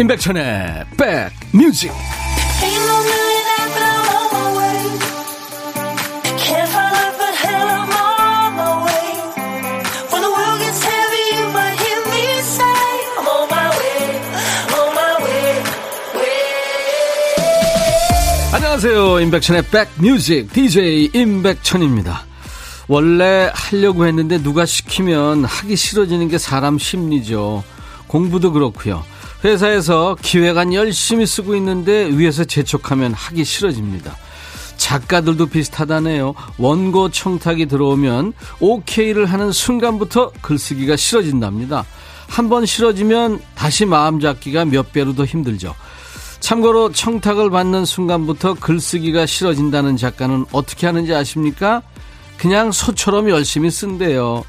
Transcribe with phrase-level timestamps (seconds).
[0.00, 0.86] 임백천의
[1.52, 1.92] 백뮤직.
[18.54, 19.20] 안녕하세요.
[19.20, 20.50] 임백천의 백뮤직.
[20.50, 22.24] DJ 임백천입니다.
[22.88, 27.62] 원래 하려고 했는데 누가 시키면 하기 싫어지는 게 사람 심리죠.
[28.06, 29.04] 공부도 그렇고요
[29.44, 34.16] 회사에서 기획안 열심히 쓰고 있는데 위에서 재촉하면 하기 싫어집니다.
[34.76, 36.34] 작가들도 비슷하다네요.
[36.58, 41.84] 원고 청탁이 들어오면 OK를 하는 순간부터 글쓰기가 싫어진답니다.
[42.28, 45.74] 한 번 싫어지면 다시 마음 잡기가 몇 배로 더 힘들죠.
[46.38, 51.82] 참고로 청탁을 받는 순간부터 글쓰기가 싫어진다는 작가는 어떻게 하는지 아십니까?
[52.38, 54.44] 그냥 소처럼 열심히 쓴대요.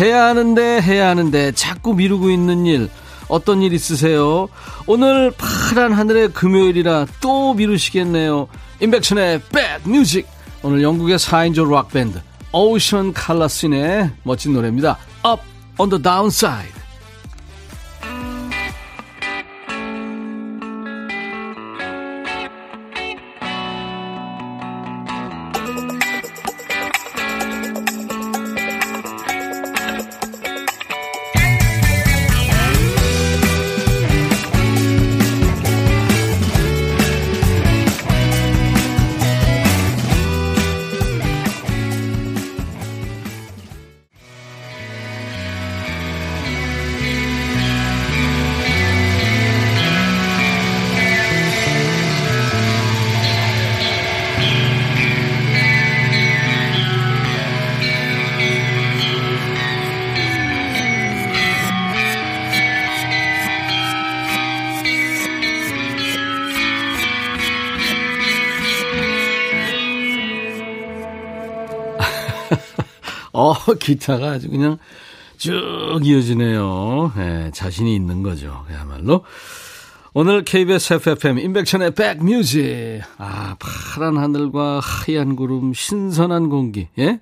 [0.00, 2.88] 해야 하는데 해야 하는데 자꾸 미루고 있는 일
[3.28, 4.48] 어떤 일 있으세요?
[4.86, 8.48] 오늘 파란 하늘의 금요일이라 또 미루시겠네요.
[8.80, 10.26] 인백션의 백뮤직
[10.62, 12.20] 오늘 영국의 4인조 락밴드
[12.52, 14.98] 오션 칼라슨의 멋진 노래입니다.
[15.26, 15.42] Up
[15.78, 16.75] on the downside
[73.78, 74.78] 기타가 아주 그냥
[75.36, 77.12] 쭉 이어지네요.
[77.16, 78.64] 네, 자신이 있는 거죠.
[78.68, 79.24] 그야말로.
[80.14, 83.02] 오늘 KBS 해피FM 임백천의 백뮤직.
[83.18, 86.88] 아, 파란 하늘과 하얀 구름, 신선한 공기.
[86.98, 87.20] 예?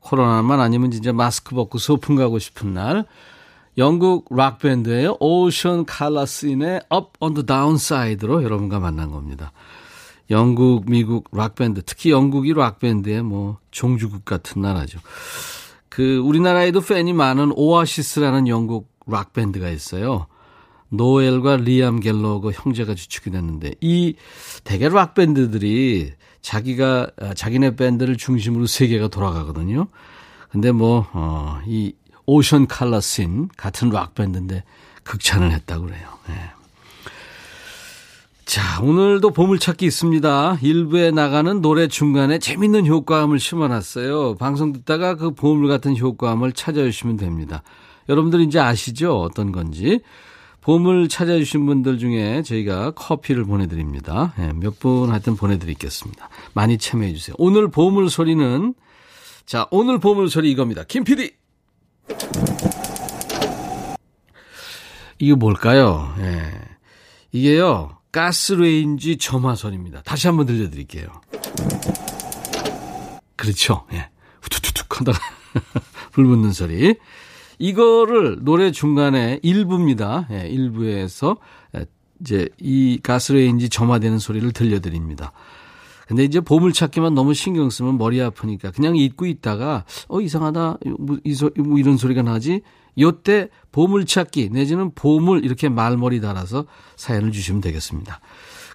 [0.00, 3.06] 코로나만 아니면 진짜 마스크 벗고 소풍 가고 싶은 날.
[3.78, 5.16] 영국 락밴드예요.
[5.20, 9.52] 오션 칼라스인의 Up on the Downside로 여러분과 만난 겁니다.
[10.30, 14.98] 영국, 미국 락밴드, 특히 영국이 락밴드의 뭐 종주국 같은 나라죠.
[15.88, 20.26] 그 우리나라에도 팬이 많은 오아시스라는 영국 락 밴드가 있어요.
[20.90, 24.14] 노엘과 리암 갤러거 형제가 주축이 됐는데 이
[24.64, 29.88] 대개 락 밴드들이 자기가 자기네 밴드를 중심으로 세계가 돌아가거든요.
[30.50, 31.94] 근데 뭐 어, 이
[32.26, 34.64] Ocean Colour Scene 같은 락 밴드인데
[35.04, 36.08] 극찬을 했다고 그래요.
[36.28, 36.34] 네.
[38.48, 40.60] 자, 오늘도 보물찾기 있습니다.
[40.62, 44.36] 일부에 나가는 노래 중간에 재밌는 효과음을 심어놨어요.
[44.36, 47.62] 방송 듣다가 그 보물 같은 효과음을 찾아주시면 됩니다.
[48.08, 49.20] 여러분들 이제 아시죠?
[49.20, 50.00] 어떤 건지.
[50.62, 54.32] 보물 찾아주신 분들 중에 저희가 커피를 보내드립니다.
[54.38, 56.30] 네, 몇분 하여튼 보내드리겠습니다.
[56.54, 57.36] 많이 참여해주세요.
[57.38, 58.72] 오늘 보물 소리는,
[59.44, 60.84] 자, 오늘 보물 소리 이겁니다.
[60.88, 61.32] 김 PD!
[65.18, 66.14] 이게 뭘까요?
[66.20, 66.22] 예.
[66.22, 66.60] 네.
[67.30, 70.02] 이게요, 가스레인지 점화선입니다.
[70.02, 71.08] 다시 한번 들려드릴게요.
[73.36, 73.84] 그렇죠.
[73.92, 74.08] 예.
[74.42, 75.18] 후투투툭 하다가
[76.12, 76.96] 불 붙는 소리.
[77.58, 80.28] 이거를 노래 중간에 일부입니다.
[80.30, 81.36] 예, 일부에서
[82.20, 85.32] 이제 이 가스레인지 점화되는 소리를 들려드립니다.
[86.08, 91.34] 근데 이제 보물찾기만 너무 신경 쓰면 머리 아프니까 그냥 잊고 있다가 어 이상하다 뭐, 이
[91.34, 92.62] 소, 뭐 이런 소리가 나지
[92.98, 96.64] 요때 보물찾기 내지는 보물 이렇게 말머리 달아서
[96.96, 98.20] 사연을 주시면 되겠습니다.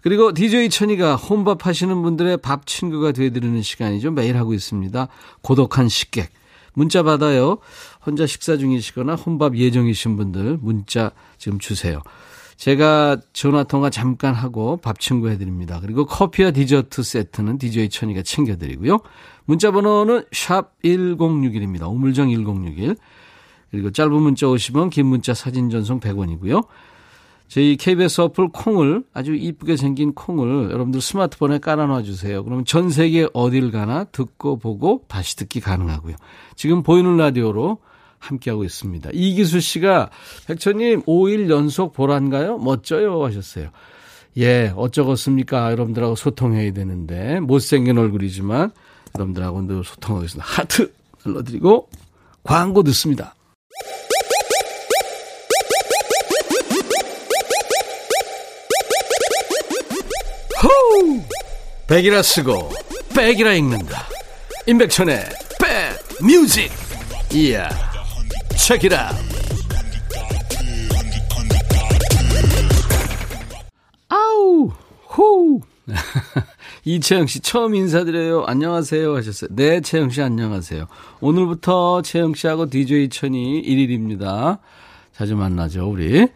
[0.04, 4.12] 그리고 DJ 천이가 혼밥 하시는 분들의 밥 친구가 되어드리는 시간이죠.
[4.12, 5.08] 매일 하고 있습니다.
[5.42, 6.30] 고독한 식객.
[6.74, 7.58] 문자 받아요.
[8.06, 12.02] 혼자 식사 중이시거나 혼밥 예정이신 분들 문자 지금 주세요.
[12.58, 15.80] 제가 전화통화 잠깐 하고 밥 친구 해드립니다.
[15.82, 19.00] 그리고 커피와 디저트 세트는 DJ 천이가 챙겨드리고요.
[19.46, 21.90] 문자 번호는 샵 1061입니다.
[21.90, 22.96] 우물정 1061.
[23.72, 26.66] 그리고 짧은 문자 50원, 긴 문자 사진 전송 100원이고요.
[27.48, 32.44] 저희 KBS 어플 콩을 아주 이쁘게 생긴 콩을 여러분들 스마트폰에 깔아놔 주세요.
[32.44, 36.16] 그러면 전 세계 어딜 가나 듣고 보고 다시 듣기 가능하고요.
[36.56, 37.80] 지금 보이는 라디오로
[38.24, 39.10] 함께하고 있습니다.
[39.14, 40.10] 이기수 씨가
[40.48, 42.58] 백천님 5일 연속 보란가요?
[42.58, 43.70] 멋져요 하셨어요.
[44.38, 45.72] 예, 어쩌겠습니까?
[45.72, 48.72] 여러분들하고 소통해야 되는데 못생긴 얼굴이지만
[49.16, 50.46] 여러분들하고도 소통하겠습니다.
[50.46, 50.92] 하트
[51.26, 51.90] 눌러드리고
[52.44, 53.36] 광고 듣습니다.
[60.64, 61.22] 호우!
[61.88, 62.72] 백이라 쓰고
[63.16, 64.08] 백이라 읽는다.
[64.66, 65.20] 임백천의
[65.60, 66.72] 백 뮤직.
[67.34, 67.93] 이야.
[68.58, 69.10] 책이라.
[74.10, 74.70] 아우
[75.18, 75.62] 호
[76.86, 78.44] 이채영 씨 처음 인사드려요.
[78.46, 79.50] 안녕하세요 하셨어요.
[79.54, 80.88] 네, 채영 씨 안녕하세요.
[81.22, 84.60] 오늘부터 채영 씨하고 DJ 천이 1일입니다.
[85.14, 86.28] 자주 만나죠, 우리.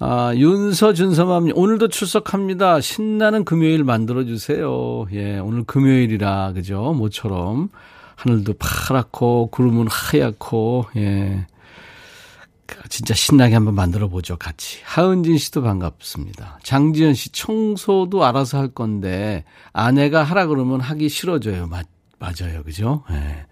[0.00, 2.80] 아, 윤서 준서맘 오늘도 출석합니다.
[2.80, 5.06] 신나는 금요일 만들어 주세요.
[5.12, 6.94] 예, 오늘 금요일이라 그죠?
[6.96, 7.70] 모처럼
[8.18, 11.46] 하늘도 파랗고 구름은 하얗고 예.
[12.88, 14.80] 진짜 신나게 한번 만들어 보죠, 같이.
[14.84, 16.58] 하은진 씨도 반갑습니다.
[16.64, 21.66] 장지연 씨, 청소도 알아서 할 건데, 아내가 하라 그러면 하기 싫어져요.
[21.66, 21.86] 맞,
[22.18, 22.62] 맞아요.
[22.64, 23.04] 그죠?
[23.10, 23.46] 예.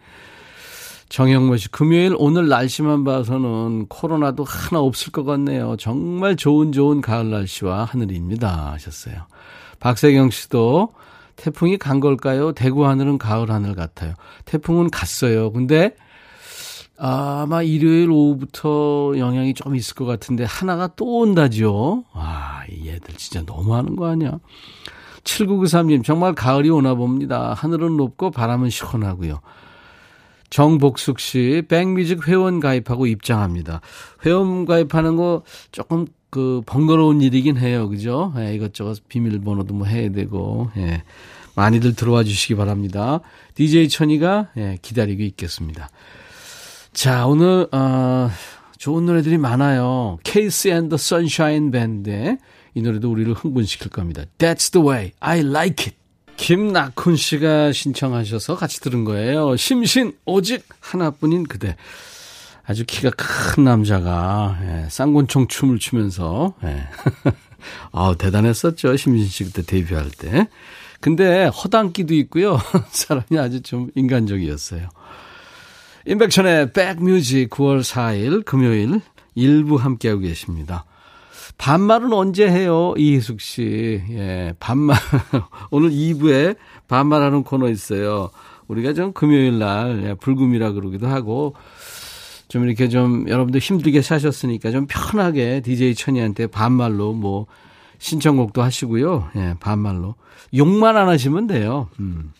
[1.08, 5.76] 정영모 씨, 금요일 오늘 날씨만 봐서는 코로나도 하나 없을 것 같네요.
[5.78, 8.72] 정말 좋은 좋은 가을 날씨와 하늘입니다.
[8.72, 9.26] 하셨어요.
[9.78, 10.92] 박세경 씨도
[11.36, 12.52] 태풍이 간 걸까요?
[12.52, 14.14] 대구 하늘은 가을 하늘 같아요.
[14.46, 15.52] 태풍은 갔어요.
[15.52, 15.94] 근데
[16.98, 22.04] 아마 일요일 오후부터 영향이 좀 있을 것 같은데 하나가 또 온다죠.
[22.14, 24.38] 와, 이 얘들 진짜 너무하는 거 아니야?
[25.24, 27.52] 7993님, 정말 가을이 오나 봅니다.
[27.52, 29.40] 하늘은 높고 바람은 시원하고요.
[30.50, 33.80] 정복숙 씨, 백뮤직 회원 가입하고 입장합니다.
[34.24, 35.42] 회원 가입하는 거
[35.72, 36.06] 조금
[36.36, 37.88] 그 번거로운 일이긴 해요.
[37.88, 38.34] 그죠?
[38.36, 41.02] 예, 이것저것 비밀번호도 뭐 해야 되고, 예.
[41.54, 43.20] 많이들 들어와 주시기 바랍니다.
[43.54, 45.88] DJ 천이가 예, 기다리고 있겠습니다.
[46.92, 48.30] 자, 오늘, 어,
[48.76, 50.18] 좋은 노래들이 많아요.
[50.24, 52.36] KC and the Sunshine Band의
[52.74, 54.24] 이 노래도 우리를 흥분시킬 겁니다.
[54.36, 55.96] That's the way I like it.
[56.36, 59.56] 김낙훈 씨가 신청하셔서 같이 들은 거예요.
[59.56, 61.76] 심신 오직 하나뿐인 그대.
[62.66, 66.88] 아주 키가 큰 남자가 예, 쌍권총 춤을 추면서 예.
[67.92, 70.48] 아 대단했었죠 심신 씨 그때 데뷔할 때.
[71.00, 72.58] 근데 허당기도 있고요.
[72.90, 74.88] 사람이 아주 좀 인간적이었어요.
[76.06, 79.00] 인백천의 백뮤직 9월 4일 금요일
[79.34, 80.84] 일부 함께하고 계십니다.
[81.58, 82.94] 반말은 언제 해요?
[82.96, 84.02] 이희숙 씨.
[84.10, 84.96] 예, 반말.
[85.70, 86.56] 오늘 2부에
[86.88, 88.30] 반말하는 코너 있어요.
[88.68, 91.54] 우리가 좀 금요일 날 예, 불금이라 그러기도 하고
[92.56, 97.44] 좀 이렇게 좀 여러분들 힘들게 사셨으니까 좀 편하게 DJ 천이한테 반말로 뭐
[97.98, 99.28] 신청곡도 하시고요.
[99.36, 100.14] 예, 반말로.
[100.54, 101.90] 욕만 안 하시면 돼요.
[102.00, 102.32] 음.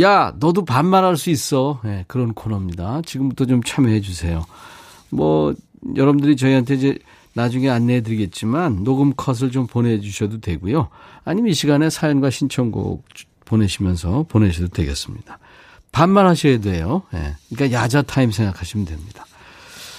[0.00, 1.80] 야, 너도 반말할 수 있어.
[1.86, 3.02] 예, 그런 코너입니다.
[3.04, 4.44] 지금부터 좀 참여해 주세요.
[5.10, 5.54] 뭐,
[5.96, 6.98] 여러분들이 저희한테 이제
[7.32, 10.88] 나중에 안내해 드리겠지만 녹음 컷을 좀 보내주셔도 되고요.
[11.24, 13.04] 아니면 이 시간에 사연과 신청곡
[13.44, 15.40] 보내시면서 보내셔도 되겠습니다.
[15.90, 17.02] 반말하셔야 돼요.
[17.14, 17.34] 예.
[17.52, 19.24] 그러니까 야자 타임 생각하시면 됩니다.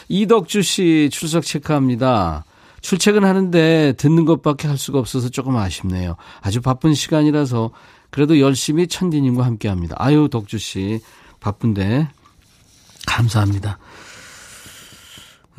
[0.09, 2.43] 이덕주 씨 출석 체크합니다.
[2.81, 6.15] 출첵은 하는데 듣는 것밖에 할 수가 없어서 조금 아쉽네요.
[6.41, 7.71] 아주 바쁜 시간이라서
[8.09, 9.95] 그래도 열심히 천디님과 함께 합니다.
[9.99, 10.99] 아유, 덕주 씨.
[11.39, 12.09] 바쁜데.
[13.05, 13.77] 감사합니다.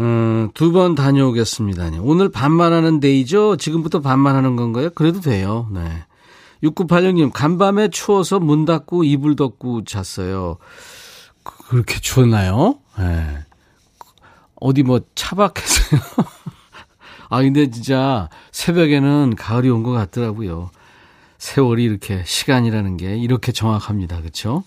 [0.00, 1.90] 음, 두 번 다녀오겠습니다.
[2.00, 3.56] 오늘 반말하는 day죠?
[3.56, 4.90] 지금부터 반말하는 건가요?
[4.94, 5.68] 그래도 돼요.
[5.72, 6.04] 네.
[6.62, 10.56] 6986님, 간밤에 추워서 문 닫고 이불 덮고 잤어요.
[11.42, 12.78] 그렇게 추웠나요?
[12.98, 13.38] 네.
[14.60, 16.00] 어디 뭐 차박했어요?
[17.30, 20.70] 아, 근데 진짜 새벽에는 가을이 온 것 같더라고요.
[21.38, 24.20] 세월이 이렇게 시간이라는 게 이렇게 정확합니다.
[24.20, 24.62] 그렇죠?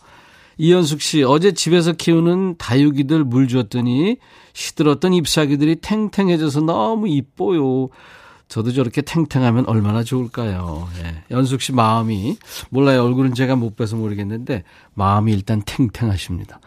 [0.58, 4.18] 이현숙 씨, 어제 집에서 키우는 다육이들 물 줬더니
[4.54, 7.90] 시들었던 잎사귀들이 탱탱해져서 너무 이뻐요.
[8.48, 10.88] 저도 저렇게 탱탱하면 얼마나 좋을까요?
[11.04, 11.24] 예.
[11.32, 12.38] 연숙 씨 마음이,
[12.70, 13.04] 몰라요.
[13.04, 16.60] 얼굴은 제가 못 뵈서 모르겠는데, 마음이 일단 탱탱하십니다.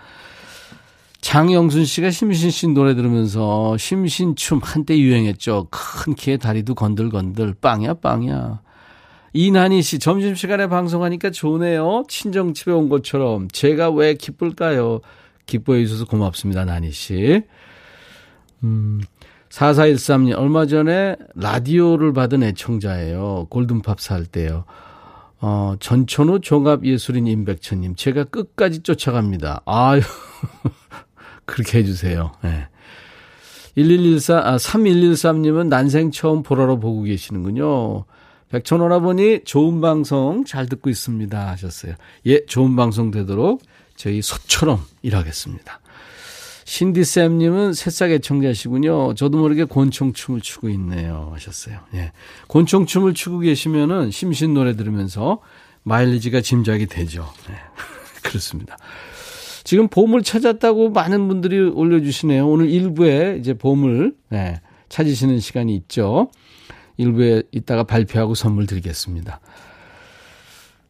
[1.27, 5.67] 장영순 씨가 심신 씨 노래 들으면서 심신춤 한때 유행했죠.
[5.73, 8.61] 큰 키에 다리도 건들건들, 빵야, 빵야.
[9.33, 12.05] 이난희 씨, 점심시간에 방송하니까 좋네요.
[12.07, 13.49] 친정집에 온 것처럼.
[13.49, 15.01] 제가 왜 기쁠까요?
[15.47, 17.43] 기뻐해 주셔서 고맙습니다, 나니 씨.
[18.63, 19.01] 음,
[19.49, 23.49] 4413님, 얼마 전에 라디오를 받은 애청자예요.
[23.51, 24.65] 골든팝 살 때요.
[25.41, 29.63] 어, 전천후 종합예술인 임백천님, 제가 끝까지 쫓아갑니다.
[29.67, 30.01] 아유,
[31.47, 32.33] 그렇게 해주세요.
[32.43, 32.69] 네.
[33.77, 38.05] 1114, 아, 3113님은 난생 처음 보라로 보고 계시는군요.
[38.51, 41.95] 백천원아버니 좋은 방송 잘 듣고 있습니다 하셨어요.
[42.27, 43.63] 예, 좋은 방송 되도록
[43.97, 45.81] 저희 소처럼 일하겠습니다.
[46.65, 49.15] 신디쌤님은 새싹 애청자시군요.
[49.15, 51.31] 저도 모르게 곤충춤을 추고 있네요.
[51.35, 51.79] 하셨어요.
[51.95, 52.13] 예.
[52.49, 55.41] 곤충춤을 추고 계시면은 심신 노래 들으면서
[55.85, 57.33] 마일리지가 짐작이 되죠.
[57.51, 57.55] 예.
[58.29, 58.77] 그렇습니다.
[59.67, 62.49] 지금 보물 찾았다고 많은 분들이 올려주시네요.
[62.49, 66.31] 오늘 일부에 이제 보물, 예, 찾으시는 시간이 있죠.
[66.97, 69.41] 일부에 이따가 발표하고 선물 드리겠습니다.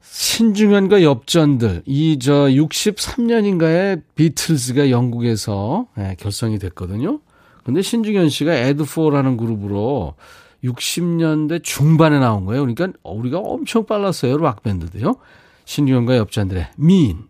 [0.02, 7.20] 신중현과 엽전들, 이 저 63년인가에 비틀즈가 영국에서 네, 결성이 됐거든요.
[7.64, 10.16] 근데 신중현 씨가 에드포라는 그룹으로
[10.62, 12.60] 60년대 중반에 나온 거예요.
[12.66, 14.36] 그러니까 우리가 엄청 빨랐어요.
[14.36, 15.16] 락 밴드도요.
[15.64, 17.24] 신중현과 엽전들의 미인.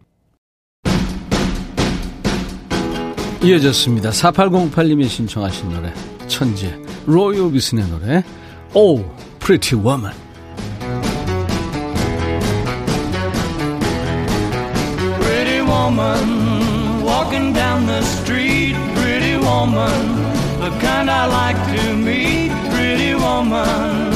[3.47, 4.11] 이어졌습니다.
[4.11, 5.93] 4808님이 신청하신 노래
[6.26, 6.76] 천재
[7.07, 8.25] 로이 오비슨의 노래
[8.75, 9.05] Oh
[9.38, 10.12] Pretty Woman
[15.21, 20.25] Pretty woman walking down the street Pretty woman
[20.59, 24.15] the kind I like to meet Pretty woman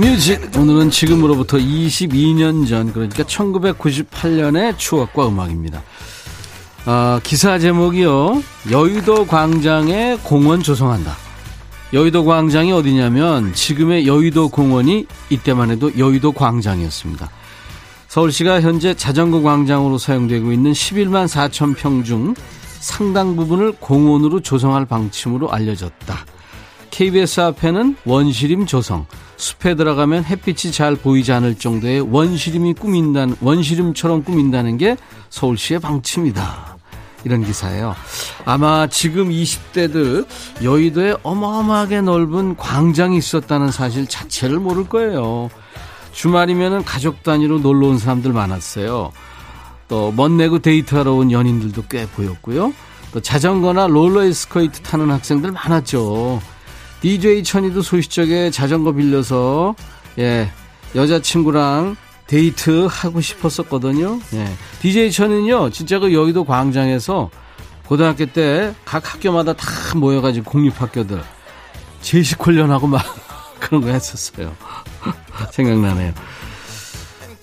[0.00, 0.58] Music.
[0.58, 5.82] 오늘은 지금으로부터 22년 전, 그러니까 1998년의 추억과 음악입니다.
[6.86, 8.42] 아, 기사 제목이요.
[8.70, 11.16] 여의도 광장에 공원 조성한다.
[11.92, 17.30] 여의도 광장이 어디냐면 지금의 여의도 공원이 이때만 해도 여의도 광장이었습니다.
[18.08, 22.34] 서울시가 현재 자전거 광장으로 사용되고 있는 11만 4천 평 중
[22.80, 26.26] 상당 부분을 공원으로 조성할 방침으로 알려졌다.
[26.94, 34.78] KBS 앞에는 원시림 조성, 숲에 들어가면 햇빛이 잘 보이지 않을 정도의 원시림이 꾸민다는, 원시림처럼 꾸민다는
[34.78, 34.96] 게
[35.28, 36.76] 서울시의 방침이다.
[37.24, 37.96] 이런 기사예요.
[38.44, 40.24] 아마 지금 20대들
[40.62, 45.50] 여의도에 어마어마하게 넓은 광장이 있었다는 사실 자체를 모를 거예요.
[46.12, 49.10] 주말이면은 가족 단위로 놀러 온 사람들 많았어요.
[49.88, 52.72] 또 멋내고 데이트하러 온 연인들도 꽤 보였고요.
[53.10, 56.53] 또 자전거나 롤러스케이트 타는 학생들 많았죠.
[57.04, 59.74] DJ 천이도 소시적에 자전거 빌려서
[60.18, 60.50] 예
[60.94, 61.96] 여자친구랑
[62.26, 64.18] 데이트 하고 싶었었거든요.
[64.32, 64.48] 예.
[64.80, 67.28] DJ 천은요 진짜 그 여의도 광장에서
[67.86, 71.22] 고등학교 때 각 학교마다 다 모여가지고 공립학교들
[72.00, 73.02] 제식 훈련하고 막
[73.60, 74.56] 그런 거 했었어요.
[75.52, 76.14] 생각나네요.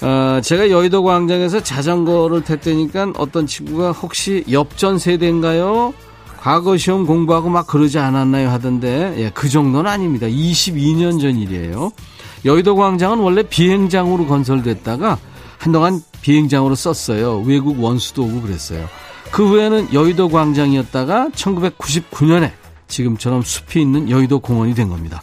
[0.02, 5.94] 아, 제가 여의도 광장에서 자전거를 탔다니까 어떤 친구가 혹시 엽전 세대인가요?
[6.42, 8.50] 과거 시험 공부하고 막 그러지 않았나요?
[8.50, 10.26] 하던데, 예, 그 정도는 아닙니다.
[10.26, 11.92] 22년 전 일이에요.
[12.46, 15.20] 여의도 광장은 원래 비행장으로 건설됐다가
[15.60, 17.42] 한동안 비행장으로 썼어요.
[17.42, 18.88] 외국 원수도 오고 그랬어요.
[19.30, 22.52] 그 후에는 여의도 광장이었다가 1999년에
[22.88, 25.22] 지금처럼 숲이 있는 여의도 공원이 된 겁니다.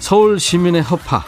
[0.00, 1.24] 서울 시민의 허파.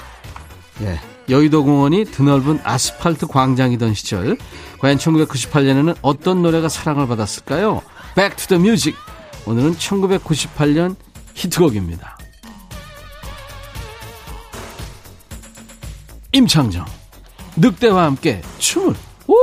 [0.83, 1.01] 예.
[1.31, 4.37] 여의도 공원이 드넓은 아스팔트 광장이던 시절.
[4.81, 7.81] 과연 1998년에는 어떤 노래가 사랑을 받았을까요?
[8.19, 8.99] Back to the music.
[9.47, 10.97] 오늘은 1998년
[11.35, 12.19] 히트곡입니다.
[16.33, 16.85] 임창정.
[17.55, 18.97] 늑대와 함께 춤을.
[19.29, 19.35] 오!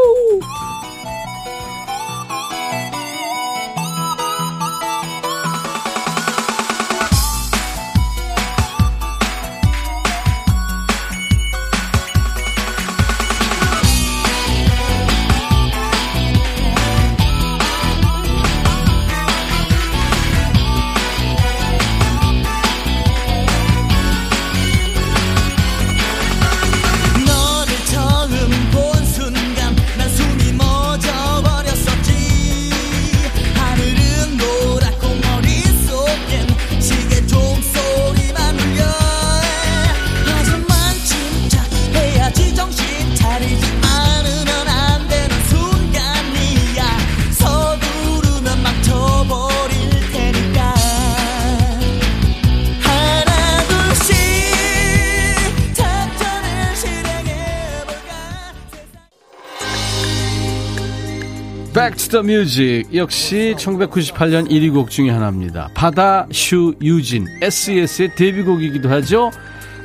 [62.15, 65.69] The Music 역시 1998년 1위 곡 중에 하나입니다.
[65.73, 69.31] 바다 슈 유진 SES의 데뷔곡이기도 하죠.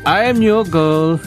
[0.05, 1.19] I am your girl.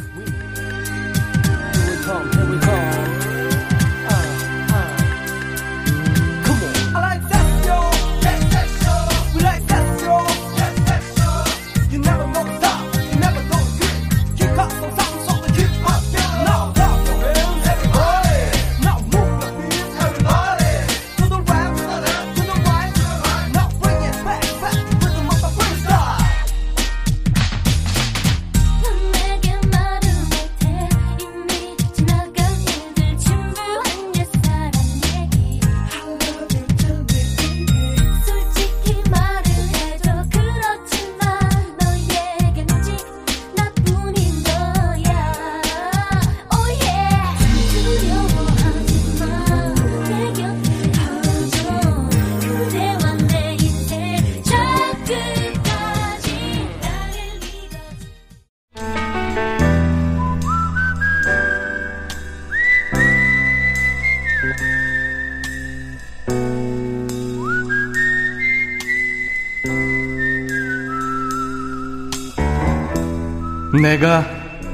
[73.84, 74.26] 내가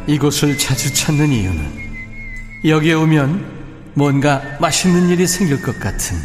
[0.05, 1.79] 이곳을 자주 찾는 이유는
[2.63, 6.15] 여기에 오면 뭔가 맛있는 일이 생길 것 같은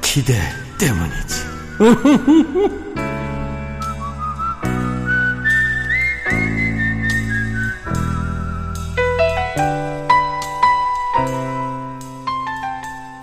[0.00, 0.40] 기대
[0.78, 1.44] 때문이지.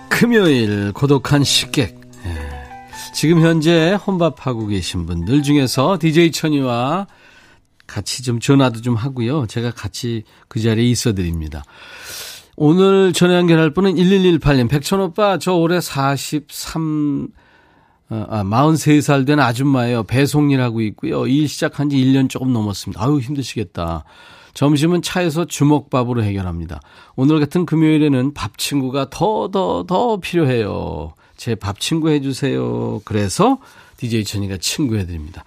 [0.08, 2.00] 금요일 고독한 식객.
[2.24, 2.38] 예.
[3.12, 7.08] 지금 현재 혼밥하고 계신 분들 중에서 DJ 천이와
[7.92, 9.46] 같이 좀 전화도 좀 하고요.
[9.46, 11.62] 제가 같이 그 자리에 있어 드립니다.
[12.56, 14.68] 오늘 전화 연결할 분은 1118님.
[14.68, 17.28] 백천 오빠, 저 올해 43,
[18.10, 20.04] 어, 아, 43살 된 아줌마예요.
[20.04, 21.26] 배송 일 하고 있고요.
[21.26, 23.02] 일 시작한 지 1년 조금 넘었습니다.
[23.02, 24.04] 아유, 힘드시겠다.
[24.54, 26.80] 점심은 차에서 주먹밥으로 해결합니다.
[27.16, 31.14] 오늘 같은 금요일에는 밥 친구가 더, 더, 더 필요해요.
[31.36, 33.00] 제 밥 친구 해주세요.
[33.04, 33.58] 그래서
[33.96, 35.42] DJ 천이가 친구 해드립니다.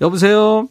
[0.00, 0.68] 여보세요?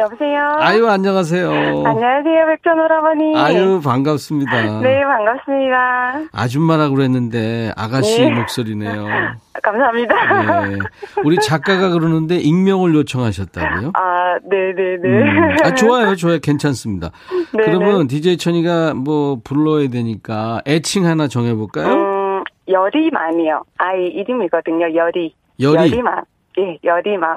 [0.00, 0.56] 여보세요.
[0.60, 1.50] 아유, 안녕하세요.
[1.50, 3.36] 안녕하세요, 백천 오라버니.
[3.36, 4.80] 아유, 반갑습니다.
[4.80, 6.22] 네, 반갑습니다.
[6.32, 8.30] 아줌마라고 그랬는데 아가씨 네.
[8.34, 9.06] 목소리네요.
[9.62, 10.68] 감사합니다.
[10.68, 10.78] 네.
[11.22, 13.90] 우리 작가가 그러는데 익명을 요청하셨다고요?
[13.92, 15.06] 아, 네네네.
[15.06, 15.56] 음.
[15.64, 16.38] 아, 좋아요, 좋아요.
[16.42, 17.10] 괜찮습니다.
[17.52, 17.66] 네네.
[17.70, 21.92] 그러면 DJ 천이가 뭐 불러야 되니까 애칭 하나 정해볼까요?
[21.92, 23.64] 음, 열이맘이요.
[23.76, 25.34] 아이 이름이거든요, 열이.
[25.60, 25.76] 열이.
[25.90, 26.22] 열이맘.
[26.58, 27.36] 예, 열이맘.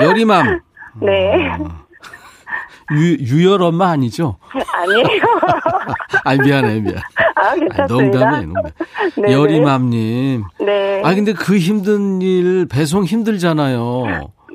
[0.00, 0.60] 열이맘.
[1.00, 1.56] 네.
[2.92, 4.36] 유, 유열 엄마 아니죠?
[4.52, 5.22] 아니에요.
[6.24, 6.96] 아, 미안해, 미안.
[7.36, 8.18] 아, 아, 괜찮습니다.
[8.18, 8.62] 농담이에요, 농담.
[9.16, 9.32] 네네.
[9.32, 10.44] 열이맘님.
[10.60, 11.02] 네.
[11.04, 14.04] 아, 근데 그 힘든 일 배송 힘들잖아요.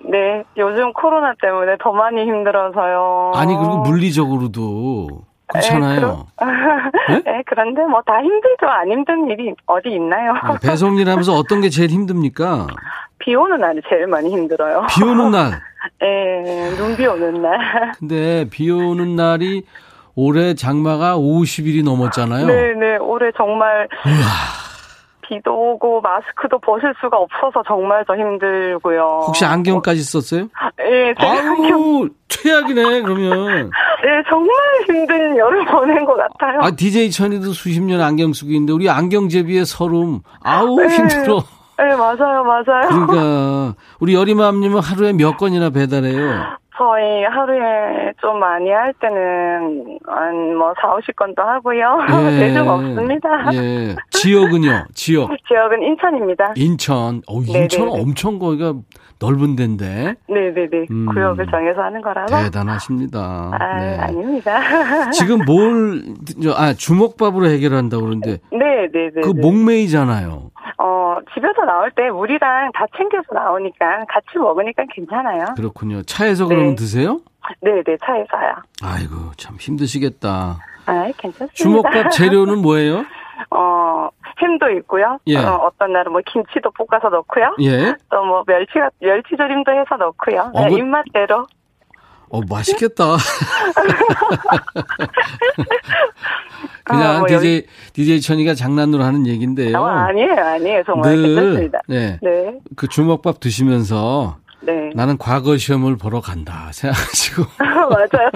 [0.09, 3.33] 네, 요즘 코로나 때문에 더 많이 힘들어서요.
[3.35, 5.07] 아니, 그리고 물리적으로도
[5.47, 6.27] 그렇잖아요.
[7.09, 7.21] 네?
[7.23, 8.67] 네, 그런데 뭐 다 힘들죠.
[8.67, 10.33] 안 힘든 일이 어디 있나요?
[10.41, 12.67] 아, 배송 일 하면서 어떤 게 제일 힘듭니까?
[13.19, 14.85] 비 오는 날이 제일 많이 힘들어요.
[14.89, 15.51] 비 오는 날.
[16.03, 17.91] 예, 눈비 오는 날.
[17.99, 19.63] 근데 비 오는 날이
[20.15, 22.45] 올해 장마가 50일이 넘었잖아요.
[22.47, 23.87] 네네, 올해 정말
[25.27, 29.23] 비도 오고 마스크도 벗을 수가 없어서 정말 더 힘들고요.
[29.27, 30.47] 혹시 안경까지 썼어요?
[30.79, 33.69] 예, 제가 안경, 최악이네, 그러면.
[34.05, 34.55] 예, 정말
[34.87, 36.59] 힘든 여름 보낸 것 같아요.
[36.61, 40.21] 아, DJ 천이도 수십 년 안경 쓰고 있는데, 우리 안경 제비의 서름.
[40.43, 40.87] 아우, 네.
[40.87, 41.43] 힘들어.
[41.77, 42.87] 네, 맞아요, 맞아요.
[42.89, 46.57] 그러니까, 우리 여리맘님은 하루에 몇 건이나 배달해요?
[46.77, 51.97] 저희 하루에 좀 많이 할 때는 한뭐 4, 50건도 하고요.
[52.39, 53.29] 대중 없습니다.
[53.53, 53.95] 예.
[54.11, 54.85] 지역은요?
[54.93, 55.29] 지역.
[55.47, 56.53] 지역은 인천입니다.
[56.55, 57.21] 인천.
[57.27, 58.01] 어, 인천 네네네.
[58.01, 58.73] 엄청 거기가
[59.19, 60.13] 넓은 데인데.
[60.29, 60.85] 네네네.
[60.91, 61.07] 음.
[61.07, 62.43] 구역을 정해서 하는 거라서.
[62.43, 63.51] 대단하십니다.
[63.59, 63.97] 아, 네.
[63.97, 64.59] 아닙니다.
[65.11, 66.03] 지금 뭘,
[66.43, 69.21] 저, 아, 주먹밥으로 해결한다고 그러는데, 네네네.
[69.23, 70.51] 그 목매이잖아요.
[70.79, 75.45] 어, 집에서 나올 때 물이랑 다 챙겨서 나오니까 같이 먹으니까 괜찮아요.
[75.55, 76.03] 그렇군요.
[76.03, 76.75] 차에서 그러면 네.
[76.75, 77.19] 드세요?
[77.61, 78.55] 네 네, 차에서요.
[78.83, 80.57] 아이고, 참 힘드시겠다.
[80.85, 81.53] 아, 괜찮습니다.
[81.55, 83.05] 주먹밥 재료는 뭐예요?
[83.51, 84.09] 어,
[84.41, 85.17] 햄도 있고요.
[85.27, 85.37] 예.
[85.37, 87.55] 어, 떤 날은 뭐 김치도 볶아서 넣고요.
[87.61, 87.95] 예.
[88.09, 90.51] 또 뭐 멸치가, 멸치 조림도 해서 넣고요.
[90.53, 91.45] 어, 네, 그- 입맛대로.
[92.29, 93.17] 어, 맛있겠다.
[96.83, 99.77] 그냥 아, 뭐 DJ, DJ 천이가 장난으로 하는 얘기인데요.
[99.77, 100.83] 어, 아니에요, 아니에요.
[100.85, 101.79] 정말 늘, 괜찮습니다.
[101.87, 102.19] 네.
[102.21, 104.89] 네, 그 주먹밥 드시면서 네.
[104.95, 107.43] 나는 과거 시험을 보러 간다 생각하시고.
[107.59, 108.29] 맞아요.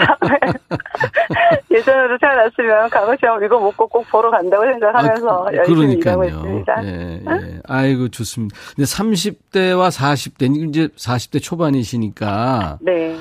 [1.70, 6.36] 남자로 태어났으면 강호 씨하고 이거 먹고 꼭 보러 간다고 생각하면서 아, 그- 열심히 일하고 그러니까요.
[6.38, 6.84] 있습니다.
[6.86, 7.60] 예, 예.
[7.68, 8.56] 아이고, 좋습니다.
[8.76, 13.18] 근데 30대와 40대, 이제 40대 초반이시니까, 네.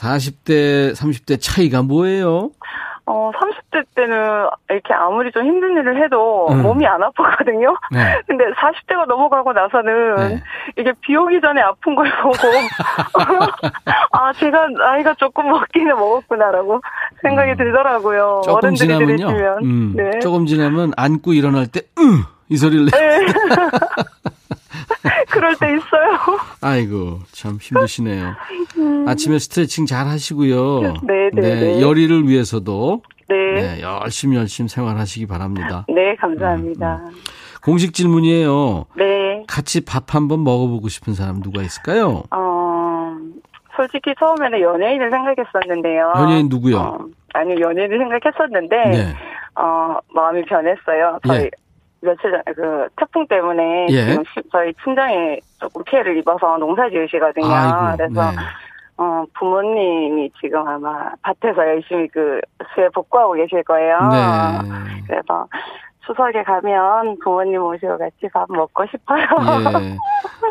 [0.00, 2.50] 40대, 30대 차이가 뭐예요?
[3.06, 6.62] 어, 30대 때는 이렇게 아무리 좀 힘든 일을 해도 음.
[6.62, 7.76] 몸이 안 아팠거든요.
[7.90, 8.20] 네.
[8.26, 10.42] 근데 40대가 넘어가고 나서는 네.
[10.78, 12.36] 이게 비 오기 전에 아픈 걸 보고
[14.12, 16.80] 아 제가 나이가 조금 먹기는 먹었구나라고
[17.20, 18.38] 생각이 들더라고요.
[18.38, 18.42] 음.
[18.42, 19.16] 조금 어른들이 지나면요.
[19.16, 20.18] 들으시면 음, 네.
[20.20, 22.22] 조금 지나면 안고 일어날 때, 으!
[22.48, 22.90] 이 소리를 내.
[25.40, 25.56] 네.
[25.56, 26.38] 그럴 때 있어요.
[26.60, 28.34] 아이고, 참 힘드시네요.
[29.06, 30.80] 아침에 스트레칭 잘 하시고요.
[30.80, 30.94] 음.
[31.02, 31.80] 네, 네, 네.
[31.80, 33.36] 열의를 위해서도 네.
[33.54, 35.86] 네, 열심히 열심히 생활하시기 바랍니다.
[35.88, 37.02] 네, 감사합니다.
[37.06, 37.14] 음,
[37.62, 38.86] 공식 질문이에요.
[38.96, 39.44] 네.
[39.46, 42.24] 같이 밥 한번 먹어보고 싶은 사람 누가 있을까요?
[42.30, 43.16] 어,
[43.76, 46.12] 솔직히 처음에는 연예인을 생각했었는데요.
[46.16, 46.78] 연예인 누구요?
[46.78, 46.98] 어,
[47.34, 49.14] 아니, 연예인을 생각했었는데, 네.
[49.54, 51.18] 어, 마음이 변했어요.
[51.26, 51.50] 저희 예.
[52.02, 54.06] 며칠 전, 그, 태풍 때문에 예.
[54.10, 57.46] 지금 시- 저희 친정에 조금 피해를 입어서 농사 지으시거든요.
[57.52, 58.36] 아이고, 그래서, 네.
[58.96, 62.40] 어, 부모님이 지금 아마 밭에서 열심히 그
[62.74, 63.98] 수해 복구하고 계실 거예요.
[64.10, 64.58] 네.
[65.06, 65.46] 그래서
[66.06, 69.22] 추석에 가면 부모님 모시고 같이 밥 먹고 싶어요.
[69.82, 69.96] 예.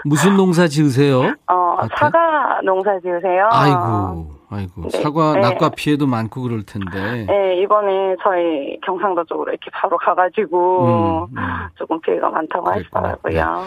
[0.06, 1.34] 무슨 농사 지으세요?
[1.48, 1.96] 어, 밭에?
[1.98, 3.50] 사과 농사 지으세요.
[3.52, 4.90] 아이고, 아이고.
[4.92, 5.02] 네.
[5.02, 5.42] 사과 네.
[5.42, 7.26] 낙과 피해도 많고 그럴 텐데.
[7.28, 11.44] 네, 이번에 저희 경상도 쪽으로 이렇게 바로 가가지고 음, 음.
[11.78, 12.70] 조금 피해가 많다고.
[12.72, 13.64] 하시더라고요.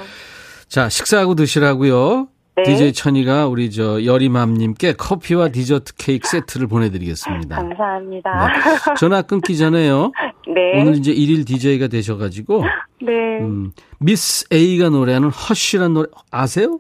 [0.69, 2.29] 자, 식사하고 드시라고요.
[2.55, 2.65] 네.
[2.65, 7.57] DJ 천이가 우리 저 여리맘님께 커피와 디저트 케이크 세트를 보내드리겠습니다.
[7.57, 8.47] 감사합니다.
[8.49, 8.95] 네.
[8.99, 10.13] 전화 끊기 전에요.
[10.55, 10.81] 네.
[10.81, 12.65] 오늘 이제 일일 DJ가 되셔가지고
[13.01, 13.13] 네.
[13.41, 16.79] 음, 미스 A가 노래하는 Hush란 노래 아세요?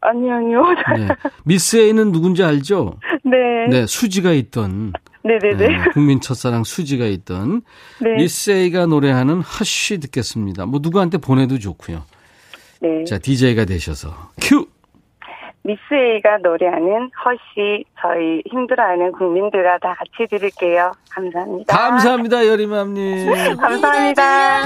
[0.00, 0.62] 아니요, 아니요.
[0.96, 1.08] 네.
[1.44, 2.98] 미스 A는 누군지 알죠?
[3.24, 3.66] 네.
[3.68, 4.92] 네, 수지가 있던
[5.24, 5.68] 네네네.
[5.68, 7.62] 네, 국민 첫사랑 수지가 있던
[8.00, 8.16] 네.
[8.16, 10.66] 미스 A가 노래하는 Hush 듣겠습니다.
[10.66, 12.02] 뭐 누구한테 보내도 좋고요.
[12.80, 13.04] 네.
[13.04, 14.66] 자, DJ가 되셔서 큐.
[15.64, 20.90] 미스 A가 노래하는 Hush 저희 힘들어하는 국민들과 다 같이 들을게요.
[21.10, 21.76] 감사합니다.
[21.76, 23.32] 감사합니다, 여리맘님.
[23.56, 24.62] 감사합니다.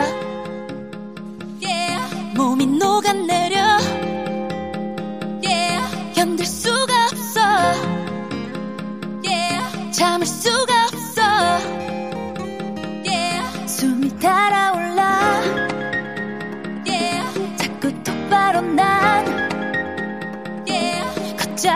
[1.61, 2.35] Yeah.
[2.35, 3.59] 몸이 녹아내려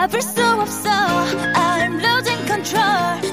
[0.01, 0.07] yeah.
[0.07, 0.89] 걷잡을 수 없어
[1.53, 3.30] I'm losing control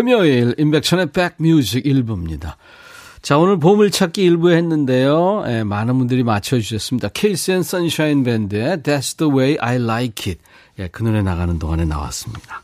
[0.00, 2.54] 금요일 임백천의 백뮤직 1부입니다.
[3.20, 5.44] 자, 오늘 보물찾기 1부 했는데요.
[5.48, 7.08] 예, 많은 분들이 맞춰주셨습니다.
[7.08, 10.40] KC and Sunshine Band의 That's the way I like it.
[10.78, 12.62] 예, 그 노래 나가는 동안에 나왔습니다.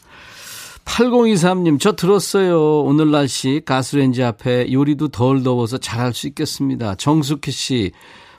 [0.87, 2.81] 8023님, 저 들었어요.
[2.85, 6.94] 오늘 날씨 가스레인지 앞에 요리도 덜 더워서 잘할 수 있겠습니다.
[6.94, 7.92] 정숙희 씨,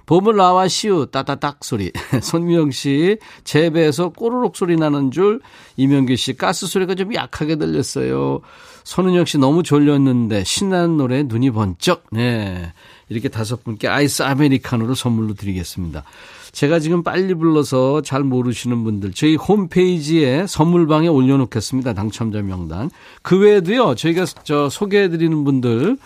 [0.08, 1.92] 봄을 나와 시우 따다닥 소리.
[2.24, 5.42] 손미영 씨, 제 배에서 꼬르륵 소리 나는 줄.
[5.76, 8.42] 이명규 씨, 가스 소리가 좀 약하게 들렸어요.
[8.88, 12.06] 손은혁 씨 너무 졸렸는데 신나는 노래 눈이 번쩍.
[12.10, 12.72] 네.
[13.10, 16.06] 이렇게 다섯 분께 아이스 아메리카노를 선물로 드리겠습니다.
[16.54, 21.96] 제가 지금 빨리 불러서 잘 모르시는 분들 저희 홈페이지에 선물방에 올려놓겠습니다.
[21.96, 22.90] 당첨자 명단.
[23.24, 23.96] 그 외에도요.
[23.96, 25.98] 저희가 저 소개해드리는 분들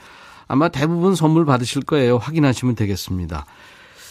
[0.48, 2.17] 아마 대부분 선물 받으실 거예요.
[2.17, 3.46] 확인하시면 되겠습니다.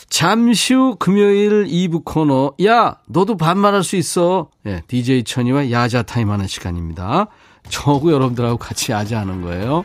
[0.08, 6.30] 잠시 후 금요일 2부 코너 야 너도 반말할 수 있어 예, DJ 천이와 야자 타임
[6.30, 7.26] 하는 시간입니다.
[7.68, 9.84] 저하고 여러분들하고 같이 야자하는 거예요.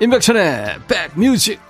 [0.00, 1.60] 임백천의 백뮤직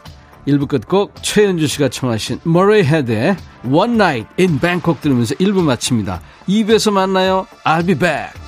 [0.47, 6.21] 1부 끝곡 최현주 씨가 청하신 머레이 헤드의 One Night in Bangkok 들으면서 1부 마칩니다.
[6.49, 7.47] 2부에서 만나요.
[7.65, 8.48] I'll be back.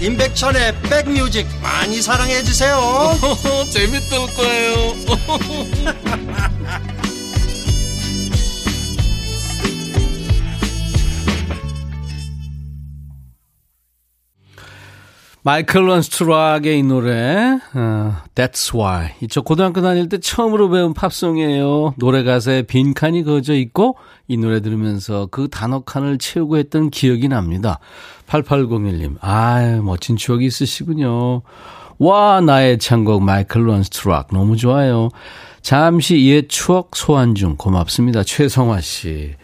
[0.00, 2.78] 임백천의 백뮤직 많이 사랑해 주세요.
[3.70, 4.94] 재밌을 거예요.
[15.42, 19.12] 마이클 런스트락의 이 노래 어, That's Why.
[19.22, 21.94] 이쪽 고등학교 다닐 때 처음으로 배운 팝송이에요.
[21.96, 23.96] 노래 가사에 빈 칸이 그어져 있고
[24.28, 27.78] 이 노래 들으면서 그 단어 칸을 채우고 했던 기억이 납니다
[28.30, 31.42] 8801님 아 멋진 추억이 있으시군요
[31.98, 35.10] 와 나의 애창곡 Michael Learns to Rock 너무 좋아요
[35.60, 39.34] 잠시 옛 추억 소환 중 고맙습니다 최성화 씨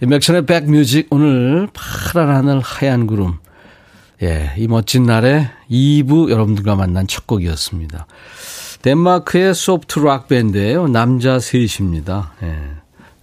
[0.00, 3.38] 백천의 백뮤직 오늘 파란 하늘 하얀 구름
[4.22, 8.06] 예, 이 멋진 날에 2부 여러분들과 만난 첫 곡이었습니다.
[8.82, 10.86] 덴마크의 소프트 락 밴드예요.
[10.86, 12.32] 남자 셋입니다.
[12.44, 12.56] 예,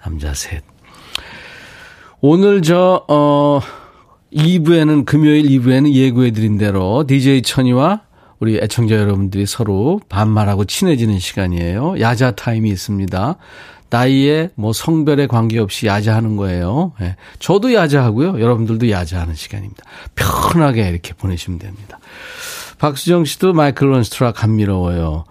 [0.03, 0.61] 남자 셋.
[2.19, 3.61] 오늘 저, 어,
[4.33, 8.01] 2부에는, 금요일 2부에는 예고해 드린 대로 DJ 천이와
[8.39, 11.99] 우리 애청자 여러분들이 서로 반말하고 친해지는 시간이에요.
[11.99, 13.35] 야자 타임이 있습니다.
[13.89, 16.93] 나이에 뭐 성별에 관계없이 야자하는 거예요.
[17.01, 17.15] 예.
[17.39, 18.39] 저도 야자하고요.
[18.39, 19.83] 여러분들도 야자하는 시간입니다.
[20.15, 21.99] 편하게 이렇게 보내시면 됩니다.
[22.77, 25.25] 박수정 씨도 마이클 런스트라 감미로워요.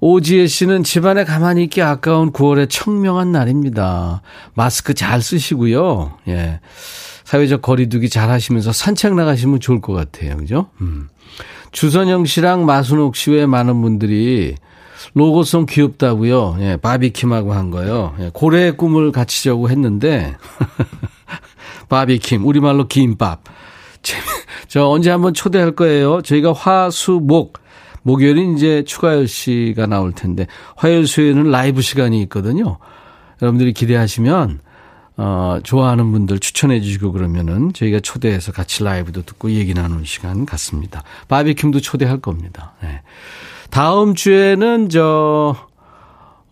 [0.00, 4.22] 오지혜 씨는 집안에 가만히 있기 아까운 9월의 청명한 날입니다.
[4.54, 6.12] 마스크 잘 쓰시고요.
[6.28, 6.60] 예.
[7.26, 10.36] 사회적 거리두기 잘 하시면서 산책 나가시면 좋을 것 같아요.
[10.36, 10.70] 그죠?
[10.80, 11.08] 음.
[11.72, 14.54] 주선영 씨랑 마순옥 씨 외 많은 분들이
[15.14, 16.56] 로고송 귀엽다고요.
[16.60, 18.14] 예, 바비킴하고 한 거요.
[18.20, 20.36] 예, 고래의 꿈을 갖추려고 했는데
[21.90, 23.42] 바비킴 우리말로 김밥.
[24.68, 26.22] 저 언제 한번 초대할 거예요.
[26.22, 27.58] 저희가 화수목
[28.02, 32.78] 목요일은 이제 추가열 씨가 나올 텐데 화요일 수요일은 라이브 시간이 있거든요.
[33.42, 34.60] 여러분들이 기대하시면
[35.18, 41.02] 어, 좋아하는 분들 추천해 주시고 그러면은 저희가 초대해서 같이 라이브도 듣고 얘기 나누는 시간 같습니다.
[41.28, 42.74] 바비킴도 초대할 겁니다.
[42.82, 43.00] 네.
[43.70, 45.56] 다음 주에는 저,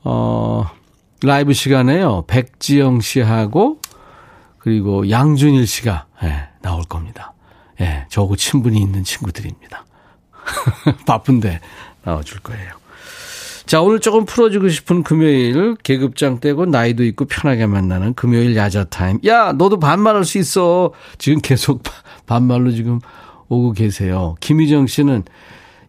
[0.03, 0.70] 어,
[1.22, 2.24] 라이브 시간에요.
[2.27, 3.81] 백지영 씨하고
[4.59, 7.35] 그리고 양준일 씨가 예, 나올 겁니다.
[7.81, 9.85] 예, 저하고 친분이 있는 친구들입니다.
[11.07, 11.61] 바쁜데
[12.03, 12.84] 나와줄 거예요.
[13.66, 19.18] 자, 오늘 조금 풀어주고 싶은 금요일, 계급장 떼고 나이도 있고 편하게 만나는 금요일 야자 타임.
[19.27, 20.92] 야, 너도 반말할 수 있어.
[21.16, 21.83] 지금 계속
[22.27, 23.00] 반말로 지금
[23.48, 24.35] 오고 계세요.
[24.40, 25.24] 김희정 씨는,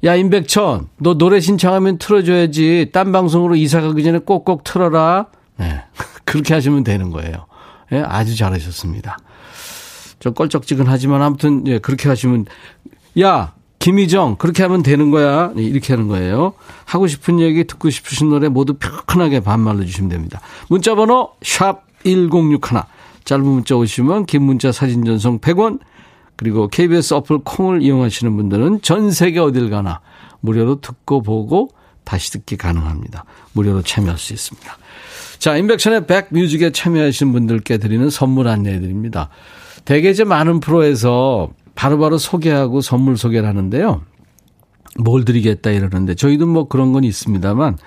[0.06, 2.92] 야, 임백천, 너 노래 신청하면 틀어줘야지.
[2.94, 5.28] 딴 방송으로 이사 가기 전에 꼭꼭 틀어라.
[5.58, 5.84] 네.
[6.24, 7.46] 그렇게 하시면 되는 거예요.
[7.92, 9.18] 예, 아주 잘하셨습니다.
[10.20, 12.46] 좀 껄쩍지근하지만 아무튼, 예, 그렇게 하시면,
[13.20, 13.54] 야,
[13.86, 15.52] 김희정, 그렇게 하면 되는 거야.
[15.56, 16.54] 네, 이렇게 하는 거예요.
[16.86, 18.74] 하고 싶은 얘기, 듣고 싶으신 노래 모두
[19.06, 20.42] 편하게 반말로 주시면 됩니다.
[20.70, 22.82] 문자번호, 샵 1061.
[23.26, 25.82] 짧은 문자 오시면, 긴 문자 사진 전송 100원.
[26.36, 30.02] 그리고 KBS 어플 콩을 이용하시는 분들은 전 세계 어딜 가나
[30.40, 31.70] 무료로 듣고 보고
[32.06, 33.24] 다시 듣기 가능합니다.
[33.54, 34.78] 무료로 참여할 수 있습니다.
[35.38, 39.30] 자, 인백션의 백뮤직에 참여하신 분들께 드리는 선물 안내해 드립니다.
[39.86, 44.02] 대개 이제 많은 프로에서 바로바로 소개하고 선물 소개를 하는데요.
[44.98, 47.78] 뭘 드리겠다 이러는데 저희도 뭐 그런 건 있습니다만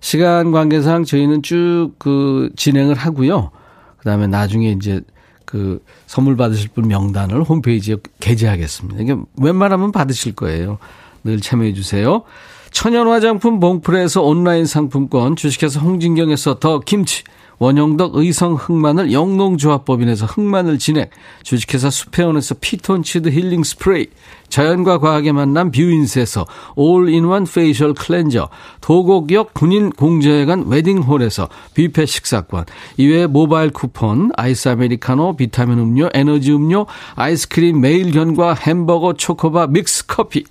[0.00, 3.50] 시간 관계상 저희는 쭉 그 진행을 하고요.
[3.98, 5.00] 그다음에 나중에 이제
[5.44, 9.02] 그 선물 받으실 분 명단을 홈페이지에 게재하겠습니다.
[9.02, 10.78] 이게 웬만하면 받으실 거예요.
[11.24, 12.22] 늘 참여해 주세요.
[12.70, 17.24] 천연 화장품 봉프레에서 온라인 상품권, 주식회사 홍진경에서 더 김치,
[17.58, 21.10] 원형덕 의성 흑마늘 영농조합법인에서 흑마늘 진액,
[21.42, 24.06] 주식회사 수페온에서 피톤치드 힐링 스프레이,
[24.48, 28.48] 자연과 과학의 만남 뷰인스에서 all-in-one facial cleanser,
[28.80, 32.64] 도곡역 군인 공제회관 웨딩홀에서 뷔페 식사권,
[32.96, 40.44] 이외에 모바일 쿠폰, 아이스 아메리카노, 비타민 음료, 에너지 음료, 아이스크림 매일견과 햄버거 초코바 믹스 커피.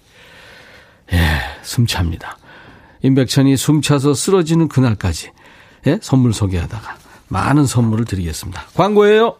[1.13, 1.17] 예,
[1.63, 2.38] 숨찹니다.
[3.04, 5.30] 임백천이 숨차서 쓰러지는 그날까지
[5.86, 6.00] 예?
[6.02, 6.96] 선물 소개하다가
[7.30, 8.63] 많은 선물을 드리겠습니다.
[8.74, 9.36] 광고예요.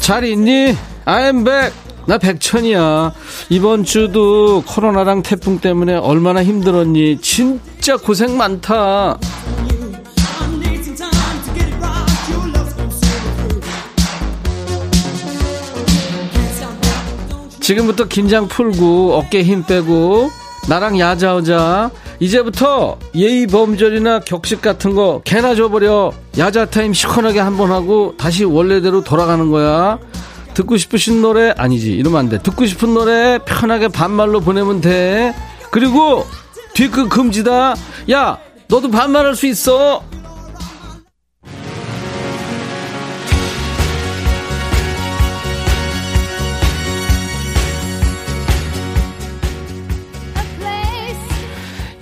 [0.00, 0.76] 잘 있니?
[1.06, 1.72] I'm back.
[2.06, 3.14] 나 백천이야.
[3.48, 7.22] 이번 주도 코로나랑 태풍 때문에 얼마나 힘들었니?
[7.22, 9.18] 진짜 고생 많다.
[17.64, 20.28] 지금부터 긴장 풀고 어깨 힘 빼고
[20.68, 21.90] 나랑 야자하자.
[22.20, 26.12] 이제부터 예의 범절이나 격식 같은 거 개나 줘버려.
[26.36, 29.98] 야자 타임 시원하게 한번 하고 다시 원래대로 돌아가는 거야.
[30.52, 32.38] 듣고 싶으신 노래 아니지 이러면 안 돼.
[32.42, 35.34] 듣고 싶은 노래 편하게 반말로 보내면 돼.
[35.70, 36.26] 그리고
[36.74, 37.76] 뒤끝 금지다.
[38.12, 40.02] 야 너도 반말할 수 있어.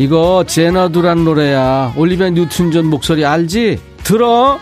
[0.02, 1.92] 이거 Xanadu란 노래야.
[1.96, 3.78] 올리비아 뉴튼 존 목소리 알지?
[4.02, 4.58] 들어.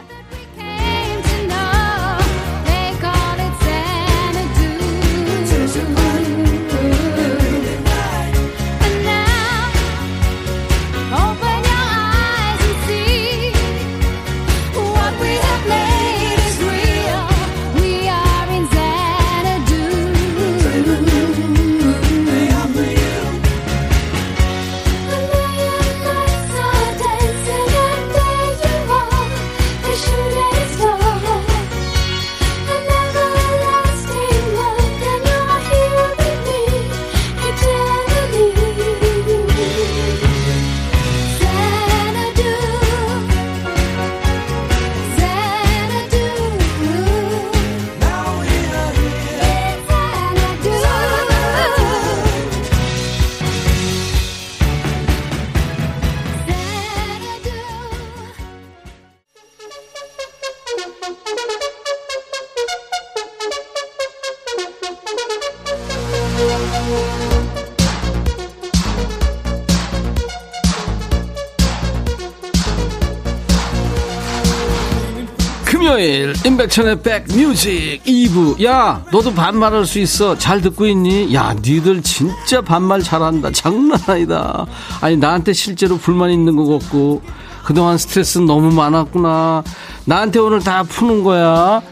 [76.44, 78.02] 임백천의 백뮤직.
[78.04, 80.36] 2부 야 너도 반말할 수 있어.
[80.38, 81.34] 잘 듣고 있니?
[81.34, 83.50] 야 니들 진짜 반말 잘한다.
[83.52, 84.66] 장난 아니다.
[85.02, 87.22] 아니 나한테 실제로 불만 있는 거 같고.
[87.64, 89.62] 그동안 스트레스 너무 많았구나.
[90.06, 91.82] 나한테 오늘 다 푸는 거야.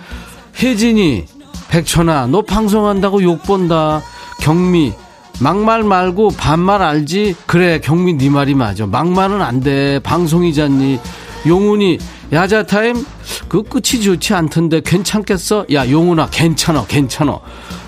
[0.60, 1.26] 혜진이
[1.68, 4.02] 백천아 너 방송한다고 욕본다.
[4.40, 4.94] 경미
[5.40, 7.36] 막말 말고 반말 알지?
[7.46, 8.86] 그래 경미 네 말이 맞아.
[8.86, 9.98] 막말은 안 돼.
[9.98, 10.98] 방송이잖니.
[11.46, 11.98] 용훈이
[12.32, 13.04] 야자타임
[13.48, 15.66] 그 끝이 좋지 않던데 괜찮겠어?
[15.72, 17.38] 야 용훈아 괜찮아 괜찮아.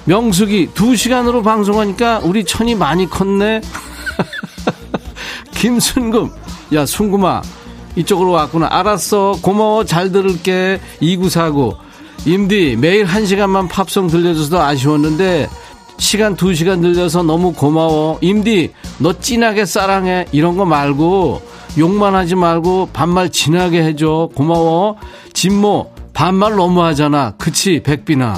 [0.05, 3.61] 명숙이 두 시간으로 방송하니까 우리 천이 많이 컸네.
[5.55, 6.31] 김순금.
[6.75, 7.43] 야 순금아
[7.97, 8.69] 이쪽으로 왔구나.
[8.71, 9.39] 알았어.
[9.43, 9.85] 고마워.
[9.85, 10.81] 잘 들을게.
[11.01, 11.77] 2949
[12.27, 15.49] 임디 매일 한 시간만 팝송 들려줘서 아쉬웠는데
[15.99, 18.19] 시간 두 시간 늘려서 너무 고마워.
[18.21, 20.27] 임디 너 진하게 사랑해.
[20.33, 21.43] 이런 거 말고
[21.79, 24.31] 욕만 하지 말고 반말 진하게 해줘.
[24.35, 24.97] 고마워.
[25.33, 27.35] 진모 반말 너무 하잖아.
[27.39, 28.35] 그치 백비나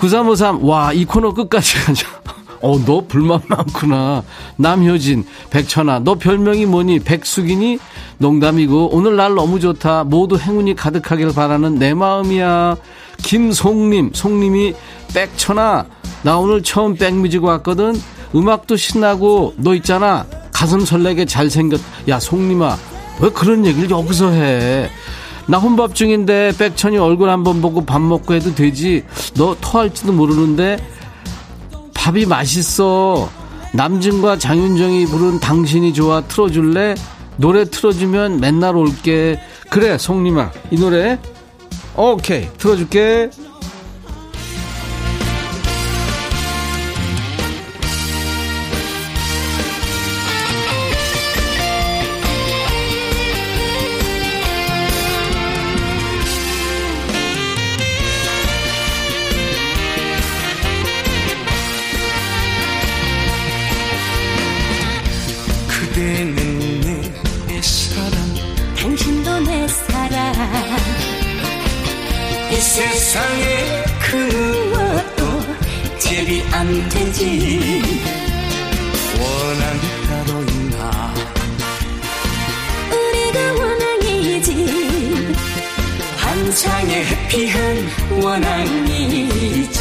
[0.00, 2.06] 9353 와 이 코너 끝까지 가자.
[2.60, 4.22] 어 너 불만 많구나.
[4.56, 7.00] 남효진 백천아 너 별명이 뭐니?
[7.00, 7.78] 백숙이니?
[8.18, 8.90] 농담이고.
[8.92, 10.04] 오늘 날 너무 좋다.
[10.04, 12.76] 모두 행운이 가득하길 바라는 내 마음이야.
[13.22, 14.74] 김송님 송님이
[15.14, 15.86] 백천아
[16.22, 17.94] 나 오늘 처음 백뮤직 왔거든.
[18.34, 19.54] 음악도 신나고.
[19.56, 20.26] 너 있잖아
[20.58, 22.76] 가슴 설레게 잘생겼 야 송님아
[23.20, 24.90] 왜 그런 얘기를 여기서 해
[25.50, 29.04] 나 혼밥 중인데 백천이 얼굴 한번 보고 밥 먹고 해도 되지
[29.34, 30.76] 너 토할지도 모르는데
[31.94, 33.30] 밥이 맛있어.
[33.72, 36.94] 남진과 장윤정이 부른 당신이 좋아 틀어줄래?
[37.38, 39.40] 노래 틀어주면 맨날 올게.
[39.70, 40.50] 그래, 송님아.
[40.70, 41.18] 이 노래?
[41.96, 42.46] 오케이.
[42.58, 43.30] 틀어줄게.
[73.18, 74.16] 세상에 그
[74.72, 75.22] 무엇도
[75.98, 77.82] 제비 안 되지.
[79.18, 81.14] 원한 따로 있나?
[82.92, 84.48] 우리가 원앙이지.
[86.16, 87.90] 환상의 해피한
[88.22, 89.78] 원앙이지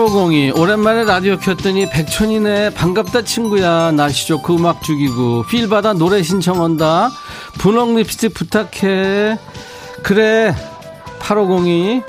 [0.00, 2.70] 8502 오랜만에 라디오 켰더니 백천이네.
[2.70, 3.92] 반갑다 친구야.
[3.92, 5.44] 날씨 좋고 음악 죽이고.
[5.50, 7.10] 필받아 노래 신청 온다.
[7.58, 9.38] 분홍 립스틱 부탁해.
[10.02, 10.54] 그래.
[11.18, 12.02] 8502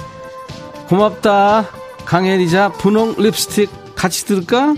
[0.87, 1.67] 고맙다.
[2.05, 4.73] 강혜리자 분홍 립스틱 같이 들을까?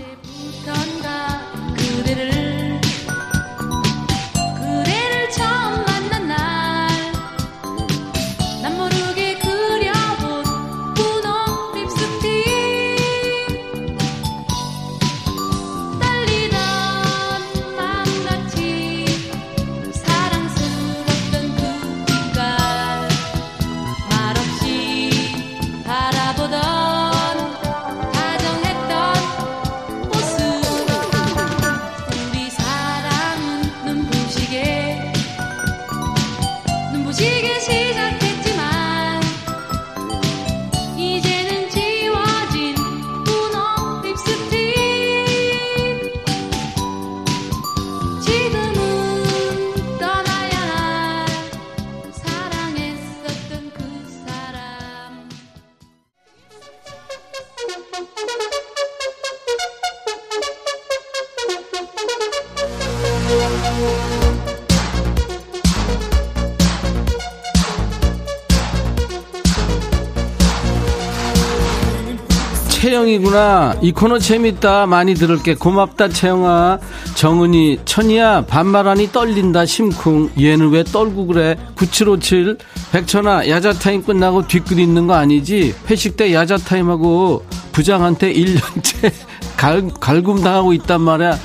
[73.04, 73.76] 채영이구나.
[73.82, 74.86] 이 코너 재밌다.
[74.86, 75.54] 많이 들을게.
[75.54, 76.78] 고맙다 채영아.
[77.14, 80.30] 정은이 천이야 반말하니 떨린다 심쿵.
[80.40, 81.56] 얘는 왜 떨고 그래?
[81.76, 82.58] 9757
[82.92, 85.74] 백천아 야자타임 끝나고 뒷글 있는 거 아니지?
[85.90, 89.12] 회식 때 야자타임하고 부장한테 1년째
[89.56, 91.38] 갈, 갈굼 당하고 있단 말이야.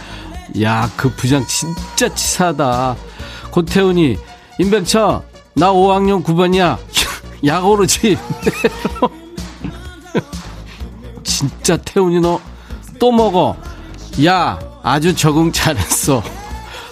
[0.61, 2.95] 야 그 부장 진짜 치사하다.
[3.51, 4.17] 고태훈이
[4.59, 5.21] 임백천
[5.55, 6.77] 나 5학년 9반이야.
[7.45, 8.17] 약오르지
[11.29, 12.39] 진짜 태훈이 너
[12.99, 13.55] 또 먹어.
[14.25, 16.21] 야, 아주 적응 잘했어.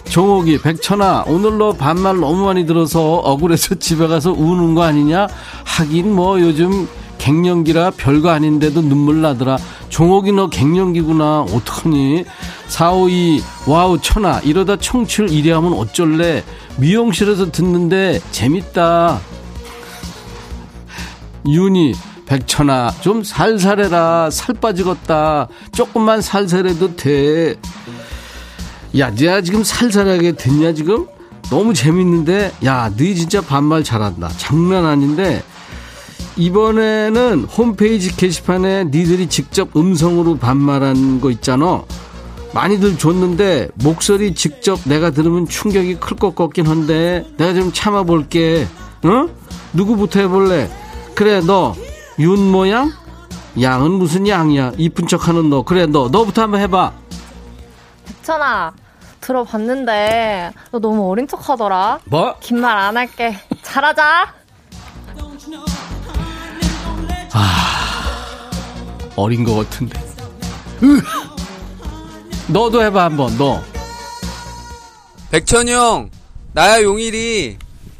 [0.10, 5.28] 종옥이, 백천아, 오늘 너 반말 너무 많이 들어서 억울해서 집에 가서 우는 거 아니냐?
[5.66, 9.58] 하긴 뭐 요즘 갱년기라 별거 아닌데도 눈물 나더라.
[9.90, 11.42] 종옥이 너 갱년기구나.
[11.42, 12.24] 어떡하니?
[12.70, 16.44] 452, 와우, 천아, 이러다 청취율 1위 하면 어쩔래?
[16.78, 19.20] 미용실에서 듣는데 재밌다.
[21.46, 21.94] 윤이
[22.28, 24.30] 백천아 좀 살살해라.
[24.32, 25.48] 살 빠지겠다.
[25.72, 27.56] 조금만 살살해도 돼
[28.98, 31.06] 야 내가 지금 살살하게 됐냐 지금?
[31.50, 32.52] 너무 재밌는데?
[32.64, 34.30] 야너 진짜 반말 잘한다.
[34.38, 35.44] 장난 아닌데?
[36.38, 41.84] 이번에는 홈페이지 게시판에 니들이 직접 음성으로 반말한 거 있잖아.
[42.54, 48.68] 많이들 줬는데 목소리 직접 내가 들으면 충격이 클 것 같긴 한데 내가 좀 참아볼게.
[49.04, 49.28] 어?
[49.74, 50.70] 누구부터 해볼래?
[51.14, 51.76] 그래 너
[52.20, 52.92] 윤 모양?
[53.62, 54.74] 양은 무슨 양이야?
[54.78, 55.62] 이쁜 척하는 너.
[55.64, 56.92] 그래 너 너부터 한번 해봐.
[58.24, 58.74] 천아
[59.22, 62.00] 들어봤는데 너 너무 어린 척 하더라.
[62.06, 62.36] 뭐?
[62.40, 63.38] 긴 말 안 할게.
[63.64, 64.34] 잘하자.
[69.16, 70.00] 어린 것 같은데.
[70.84, 71.02] 으!
[72.48, 73.62] 너도 해봐 한번 너.
[75.32, 76.10] 백천이 형,
[76.54, 77.58] 나야 용일이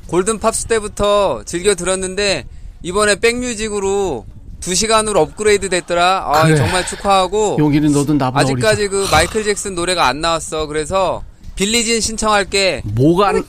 [0.08, 2.48] 골든 팝스 때부터 즐겨 들었는데
[2.84, 4.26] 이번에 백뮤직으로
[4.62, 6.24] 2시간으로 업그레이드 됐더라.
[6.28, 6.56] 아, 그래.
[6.56, 10.68] 정말 축하하고 용일이 너도 나보다 아직까지 그 마이클 잭슨 노래가 안 나왔어.
[10.68, 11.24] 그래서
[11.56, 12.84] 빌리진 신청할게.
[12.86, 13.44] 뭐가 안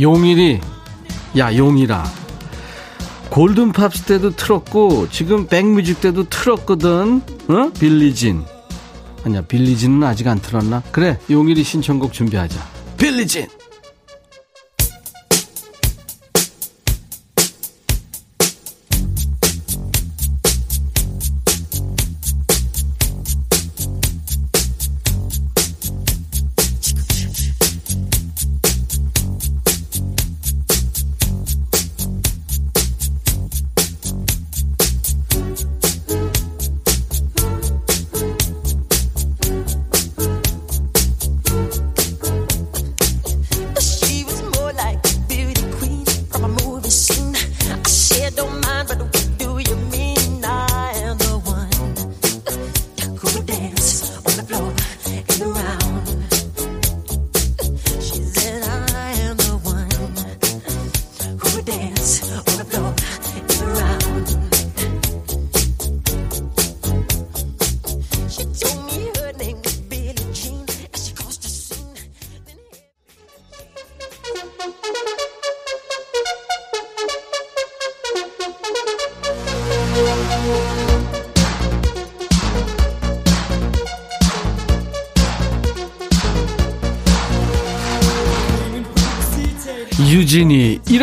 [0.00, 0.60] 용일이
[1.36, 2.04] 야 용일아
[3.28, 8.44] 골든 팝스 때도 틀었고 지금 백뮤직 때도 틀었거든 어 빌리진
[9.24, 10.82] 아니야 빌리진은 아직 안 틀었나?
[10.92, 12.60] 그래 용일이 신청곡 준비하자.
[12.98, 13.46] 빌리진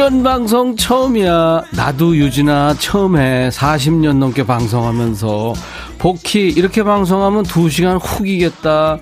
[0.10, 1.66] 이 이런 방송 처음이야.
[1.72, 5.54] 나도 유진아 처음 해 40년 넘게 방송하면서
[6.00, 8.98] 복희 이렇게 방송하면 2시간 훅이겠다.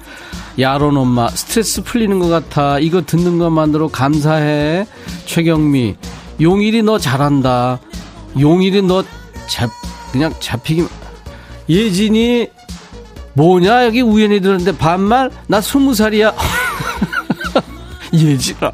[0.59, 2.77] 야론 엄마 스트레스 풀리는 것 같아.
[2.79, 4.85] 이거 듣는 것만으로 감사해.
[5.25, 5.95] 최경미
[6.41, 7.79] 용일이 너 잘한다.
[8.37, 9.01] 용일이 너
[9.47, 9.69] 잡,
[10.11, 10.87] 그냥 잡히기.
[11.69, 12.49] 예진이
[13.33, 13.85] 뭐냐?
[13.85, 15.31] 여기 우연히 들었는데 반말?
[15.47, 16.33] 나 스무 살이야.
[18.13, 18.69] 예진아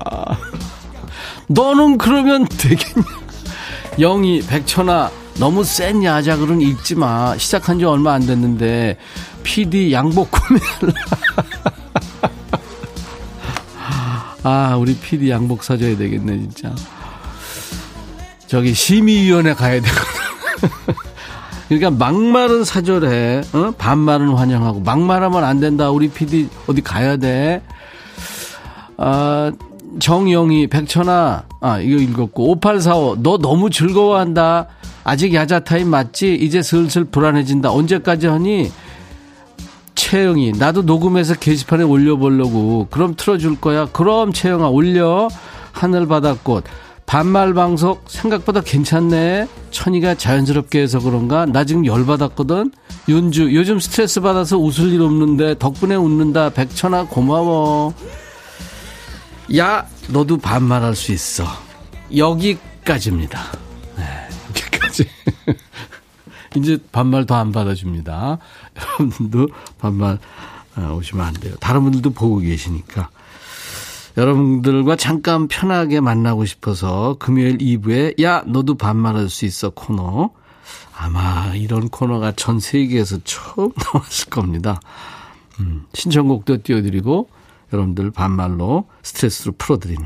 [1.54, 3.08] 너는 그러면 되겠냐?
[3.99, 7.38] 영희, 백천아, 너무 센 야작으로는 읽지 마.
[7.38, 8.97] 시작한 지 얼마 안 됐는데,
[9.43, 10.93] PD 양복 구매할라.
[14.43, 16.74] 아, 우리 PD 양복 사줘야 되겠네, 진짜.
[18.47, 20.04] 저기 심의위원회 가야 되거든.
[21.70, 23.72] 그러니까 막말은 사절해, 어?
[23.78, 25.91] 반말은 환영하고, 막말하면 안 된다.
[25.91, 27.62] 우리 PD 어디 가야 돼.
[28.97, 29.51] 아,
[30.00, 34.68] 정영희, 백천아, 아, 이거 읽었고, 5845, 너 너무 즐거워한다.
[35.04, 36.36] 아직 야자 타임 맞지?
[36.36, 37.72] 이제 슬슬 불안해진다.
[37.72, 38.72] 언제까지 하니?
[39.96, 42.88] 채영이, 나도 녹음해서 게시판에 올려보려고.
[42.89, 43.88] 그럼 틀어줄 거야?
[43.91, 45.28] 그럼 채영아, 올려.
[45.72, 46.64] 하늘바다꽃.
[47.06, 49.48] 반말 방송 생각보다 괜찮네.
[49.72, 51.46] 천이가 자연스럽게 해서 그런가?
[51.46, 52.72] 나 지금 열받았거든?
[53.10, 56.52] 윤주, 요즘 스트레스 받아서 웃을 일 없는데 덕분에 웃는다.
[56.52, 57.94] 백천아, 고마워.
[59.58, 61.46] 야, 너도 반말할 수 있어.
[62.16, 63.39] 여기까지입니다.
[63.98, 64.04] 네,
[64.50, 65.08] 여기까지.
[66.56, 68.38] 이제 반말 더 안 받아줍니다.
[69.00, 69.48] 여러분들도
[69.80, 70.20] 반말
[70.76, 71.56] 어, 오시면 안 돼요.
[71.60, 73.10] 다른 분들도 보고 계시니까.
[74.18, 80.30] 여러분들과 잠깐 편하게 만나고 싶어서 금요일 2부에 야, 너도 반말할 수 있어 코너.
[80.96, 84.80] 아마 이런 코너가 전 세계에서 처음 나왔을 겁니다.
[85.60, 87.30] 음, 신청곡도 띄워드리고
[87.74, 90.06] 여러분들 반말로 스트레스를 풀어드리는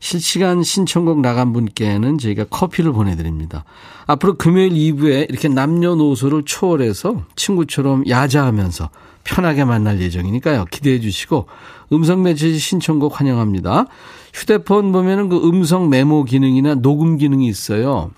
[0.00, 3.64] 실시간 신청곡 나간 분께는 저희가 커피를 보내드립니다.
[4.06, 8.90] 앞으로 금요일 2부에 이렇게 남녀노소를 초월해서 친구처럼 야자하면서
[9.22, 10.64] 편하게 만날 예정이니까요.
[10.72, 11.46] 기대해 주시고
[11.92, 13.86] 음성 메시지 신청곡 환영합니다.
[14.34, 18.10] 휴대폰 보면은 그 음성 메모 기능이나 녹음 기능이 있어요.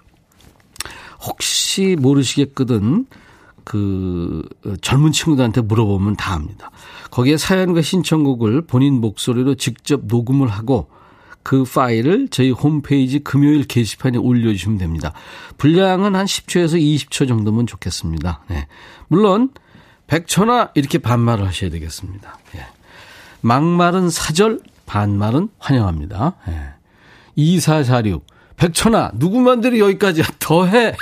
[1.21, 3.07] 혹시 모르시겠거든
[3.65, 4.43] 그
[4.81, 6.71] 젊은 친구들한테 물어보면 다 압니다.
[7.15, 10.89] 거기에 사연과 신청곡을 본인 목소리로 직접 녹음을 하고
[11.45, 15.13] 그 파일을 저희 홈페이지 금요일 게시판에 올려주시면 됩니다.
[15.57, 18.43] 분량은 한 10초에서 20초 정도면 좋겠습니다.
[18.49, 18.67] 네.
[19.07, 19.51] 물론
[20.09, 22.37] 백천아 이렇게 반말을 하셔야 되겠습니다.
[22.57, 22.67] 예.
[23.43, 26.35] 막말은 사절, 반말은 환영합니다.
[26.49, 26.71] 예.
[27.37, 30.97] 2446 백천아 누구 만들이 여기까지야 더해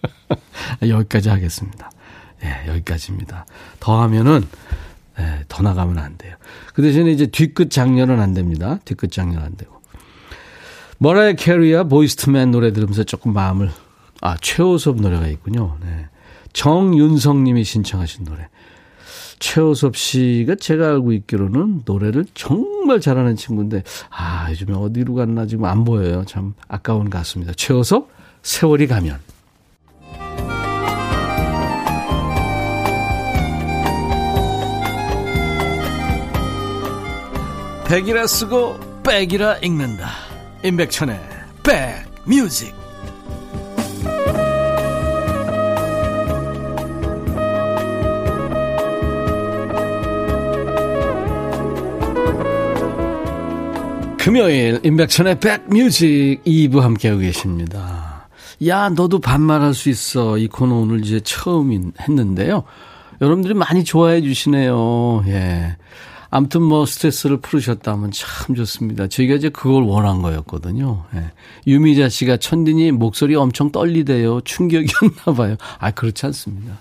[0.88, 1.90] 여기까지 하겠습니다.
[2.44, 3.44] 예, 여기까지입니다.
[3.78, 4.46] 더 하면은
[5.18, 6.36] 예, 더 나가면 안 돼요.
[6.74, 8.78] 그 대신에 이제 뒤끝 작렬은 안 됩니다.
[8.84, 9.78] 뒤끝 작렬 안 되고.
[10.98, 13.70] 머라이어 캐리와 Boyz II Men 노래 들으면서 조금 마음을
[14.20, 15.76] 아 최호섭 노래가 있군요.
[15.82, 16.06] 네.
[16.52, 18.48] 정윤성 님이 신청하신 노래.
[19.38, 25.84] 최호섭 씨가 제가 알고 있기로는 노래를 정말 잘하는 친구인데 아 요즘에 어디로 갔나 지금 안
[25.84, 26.24] 보여요.
[26.26, 27.54] 참 아까운 가수입니다.
[27.56, 28.10] 최호섭
[28.42, 29.37] 세월이 가면.
[37.88, 40.10] 백이라 쓰고 백이라 읽는다.
[40.62, 41.18] 임백천의
[41.62, 42.74] 백뮤직.
[54.18, 58.28] 금요일 임백천의 백뮤직 2부 함께하고 계십니다.
[58.66, 60.36] 야 너도 반말할 수 있어.
[60.36, 62.64] 이 코너 오늘 이제 처음 했는데요.
[63.22, 65.24] 여러분들이 많이 좋아해 주시네요.
[65.28, 65.78] 예.
[66.30, 69.06] 아무튼 뭐 스트레스를 풀으셨다면 참 좋습니다.
[69.06, 71.04] 저희가 이제 그걸 원한 거였거든요.
[71.14, 71.32] 예.
[71.66, 74.42] 유미자 씨가 천디님 목소리 엄청 떨리대요.
[74.42, 75.56] 충격이었나 봐요.
[75.78, 76.78] 아, 그렇지 않습니다.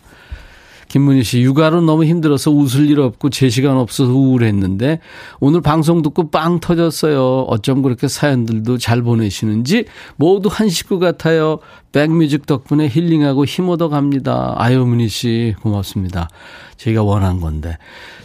[0.87, 4.99] 김문희 씨, 육아로 너무 힘들어서 웃을 일 없고 제 시간 없어서 우울했는데
[5.39, 7.41] 오늘 방송 듣고 빵 터졌어요.
[7.41, 9.85] 어쩜 그렇게 사연들도 잘 보내시는지
[10.15, 11.59] 모두 한 식구 같아요.
[11.91, 14.55] 백뮤직 덕분에 힐링하고 힘 얻어 갑니다.
[14.57, 16.29] 아유, 문희 씨, 고맙습니다.
[16.77, 17.77] 저희가 원한 건데.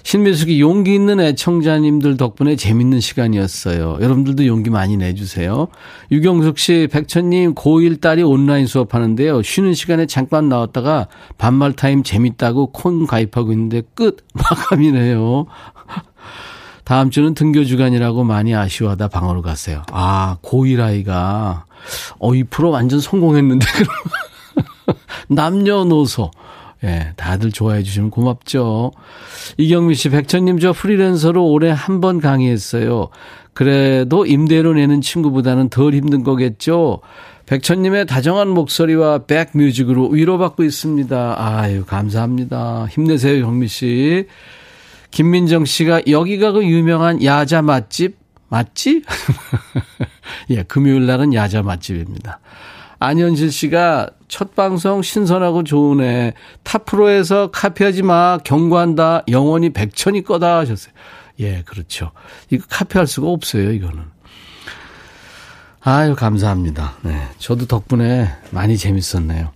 [0.05, 3.99] 신미숙이 용기 있는 애청자님들 덕분에 재밌는 시간이었어요.
[4.01, 5.69] 여러분들도 용기 많이 내주세요.
[6.11, 9.43] 유경숙 씨, 백천님, 고1 딸이 온라인 수업하는데요.
[9.43, 14.27] 쉬는 시간에 잠깐 나왔다가 반말 타임 재밌다고 콩 가입하고 있는데 끝!
[14.35, 15.47] 마감이네요.
[16.85, 19.83] 다음 주는 등교 주간이라고 많이 아쉬워하다 방으로 갔어요.
[19.93, 21.65] 아, 고1 아이가.
[22.19, 23.67] 어, 이 프로 완전 성공했는데.
[25.29, 26.31] 남녀노소.
[26.85, 28.93] 예, 다들 좋아해 주시면 고맙죠.
[29.57, 33.09] 이경미 씨, 백천님 저 프리랜서로 올해 한 번 강의했어요.
[33.55, 37.01] 그래도 임대료 내는 친구보다는 덜 힘든 거겠죠?
[37.47, 41.35] 백천님의 다정한 목소리와 백뮤직으로 위로받고 있습니다.
[41.39, 42.87] 아유, 감사합니다.
[42.91, 44.27] 힘내세요, 경미 씨.
[45.11, 48.17] 김민정 씨가 여기가 그 유명한 야자 맛집
[48.49, 49.03] 맞지?
[50.51, 52.41] 예, 금요일 날은 야자 맛집입니다.
[53.03, 56.35] 안현실 씨가 첫 방송 신선하고 좋으네.
[56.63, 58.39] 탑프로에서 카피하지 마.
[58.39, 59.25] 경고한다.
[59.29, 60.95] 영원히 백천이 거다 하셨어요.
[61.41, 62.13] 예, 그렇죠.
[62.51, 64.05] 이거 카피할 수가 없어요, 이거는.
[65.81, 66.95] 아유, 감사합니다.
[67.03, 67.29] 네.
[67.39, 69.51] 저도 덕분에 많이 재밌었네요.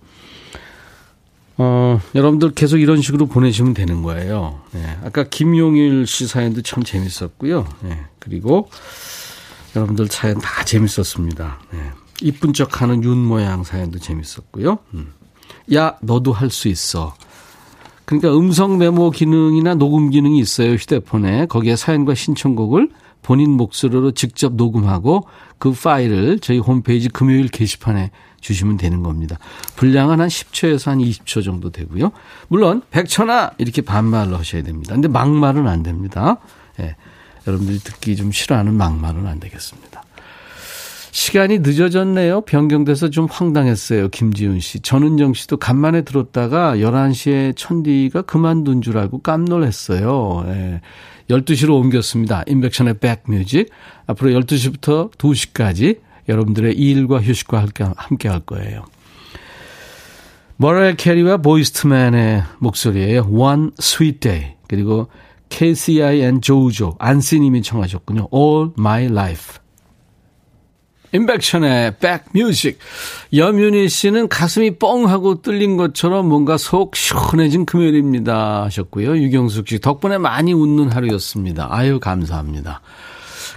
[1.59, 4.61] 어, 여러분들 계속 이런 식으로 보내시면 되는 거예요.
[4.71, 4.97] 네.
[5.03, 7.65] 아까 김용일 씨 사연도 참 재밌었고요.
[7.81, 7.99] 네.
[8.19, 8.69] 그리고
[9.75, 11.59] 여러분들 사연 다 재밌었습니다.
[11.71, 11.79] 네.
[12.21, 14.79] 이쁜 척 하는 윤 모양 사연도 재밌었고요.
[14.93, 15.13] 음.
[15.73, 17.13] 야, 너도 할 수 있어.
[18.05, 20.73] 그러니까 음성 메모 기능이나 녹음 기능이 있어요.
[20.73, 21.47] 휴대폰에.
[21.47, 22.89] 거기에 사연과 신청곡을
[23.21, 29.37] 본인 목소리로 직접 녹음하고 그 파일을 저희 홈페이지 금요일 게시판에 주시면 되는 겁니다.
[29.75, 32.11] 분량은 한 10초에서 한 20초 정도 되고요.
[32.47, 34.93] 물론 백천아 이렇게 반말로 하셔야 됩니다.
[34.93, 36.37] 근데 막말은 안 됩니다.
[36.79, 36.95] 예.
[37.45, 39.96] 여러분들이 듣기 좀 싫어하는 막말은 안 되겠습니다.
[41.17, 42.41] 시간이 늦어졌네요.
[42.41, 44.09] 변경돼서 좀 황당했어요.
[44.09, 44.79] 김지훈 씨.
[44.79, 50.45] 전은정 씨도 간만에 들었다가 11시에 천디가 그만둔 줄 알고 깜놀했어요.
[50.49, 50.81] 예.
[51.27, 52.43] 12시로 옮겼습니다.
[52.45, 53.71] 인백션의 백뮤직.
[54.05, 57.65] 앞으로 12시부터 2시까지 여러분들의 일과 휴식과
[57.95, 58.85] 함께 할 거예요.
[60.57, 63.21] 머랄 캐리와 보이스트맨의 목소리예요.
[63.31, 64.53] One Sweet Day.
[64.67, 65.07] 그리고
[65.49, 68.27] KCI and 조조 안씨님이 청하셨군요.
[68.31, 69.66] All My Life.
[71.13, 72.79] 인백션의 백뮤직.
[73.33, 79.17] 여윤희 씨는 가슴이 뻥하고 뚫린 것처럼 뭔가 속 시원해진 금요일입니다 하셨고요.
[79.17, 81.67] 유경숙 씨 덕분에 많이 웃는 하루였습니다.
[81.71, 82.81] 아유 감사합니다.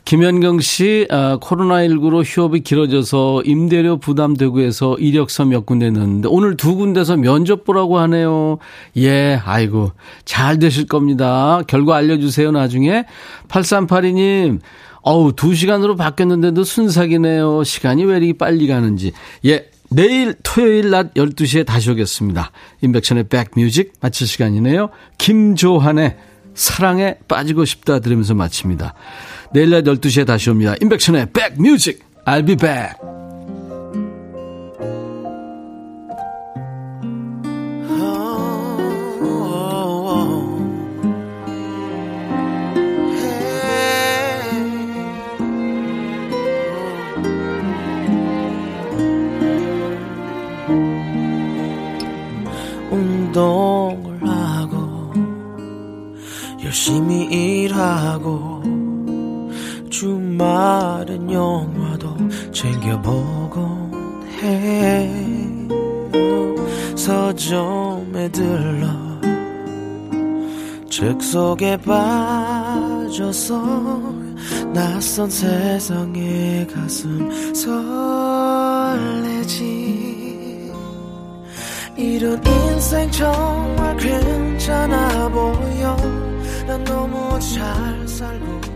[0.04, 6.74] 김현경 씨, 아, 코로나19로 휴업이 길어져서 임대료 부담되고 해서 이력서 몇 군데 넣었는데 오늘 두
[6.74, 8.58] 군데서 면접 보라고 하네요.
[8.96, 9.92] 예, 아이고,
[10.24, 11.60] 잘 되실 겁니다.
[11.66, 13.04] 결과 알려주세요, 나중에.
[13.48, 14.60] 8382님,
[15.02, 17.64] 어우, 두 시간으로 바뀌었는데도 순삭이네요.
[17.64, 19.12] 시간이 왜 이렇게 빨리 가는지.
[19.46, 22.52] 예, 내일 토요일 낮 12시에 다시 오겠습니다.
[22.82, 24.90] 인백션의 백뮤직 마칠 시간이네요.
[25.18, 26.16] 김조한의
[26.54, 28.94] 사랑에 빠지고 싶다 들으면서 마칩니다.
[29.52, 30.74] 내일 낮 12시에 다시 옵니다.
[30.80, 32.04] 인백션의 백뮤직.
[32.24, 33.19] I'll be back.
[53.40, 55.12] 운동을 하고
[56.62, 58.60] 열심히 일하고
[59.88, 62.16] 주말엔 영화도
[62.52, 65.10] 챙겨보곤 해
[66.94, 68.86] 서점에 들러
[70.90, 73.62] 책 속에 빠져서
[74.74, 79.79] 낯선 세상에 가슴 설레지
[82.00, 85.96] 이런 인생 정말 괜찮아 보여.
[86.66, 88.69] 난 너무 잘 살고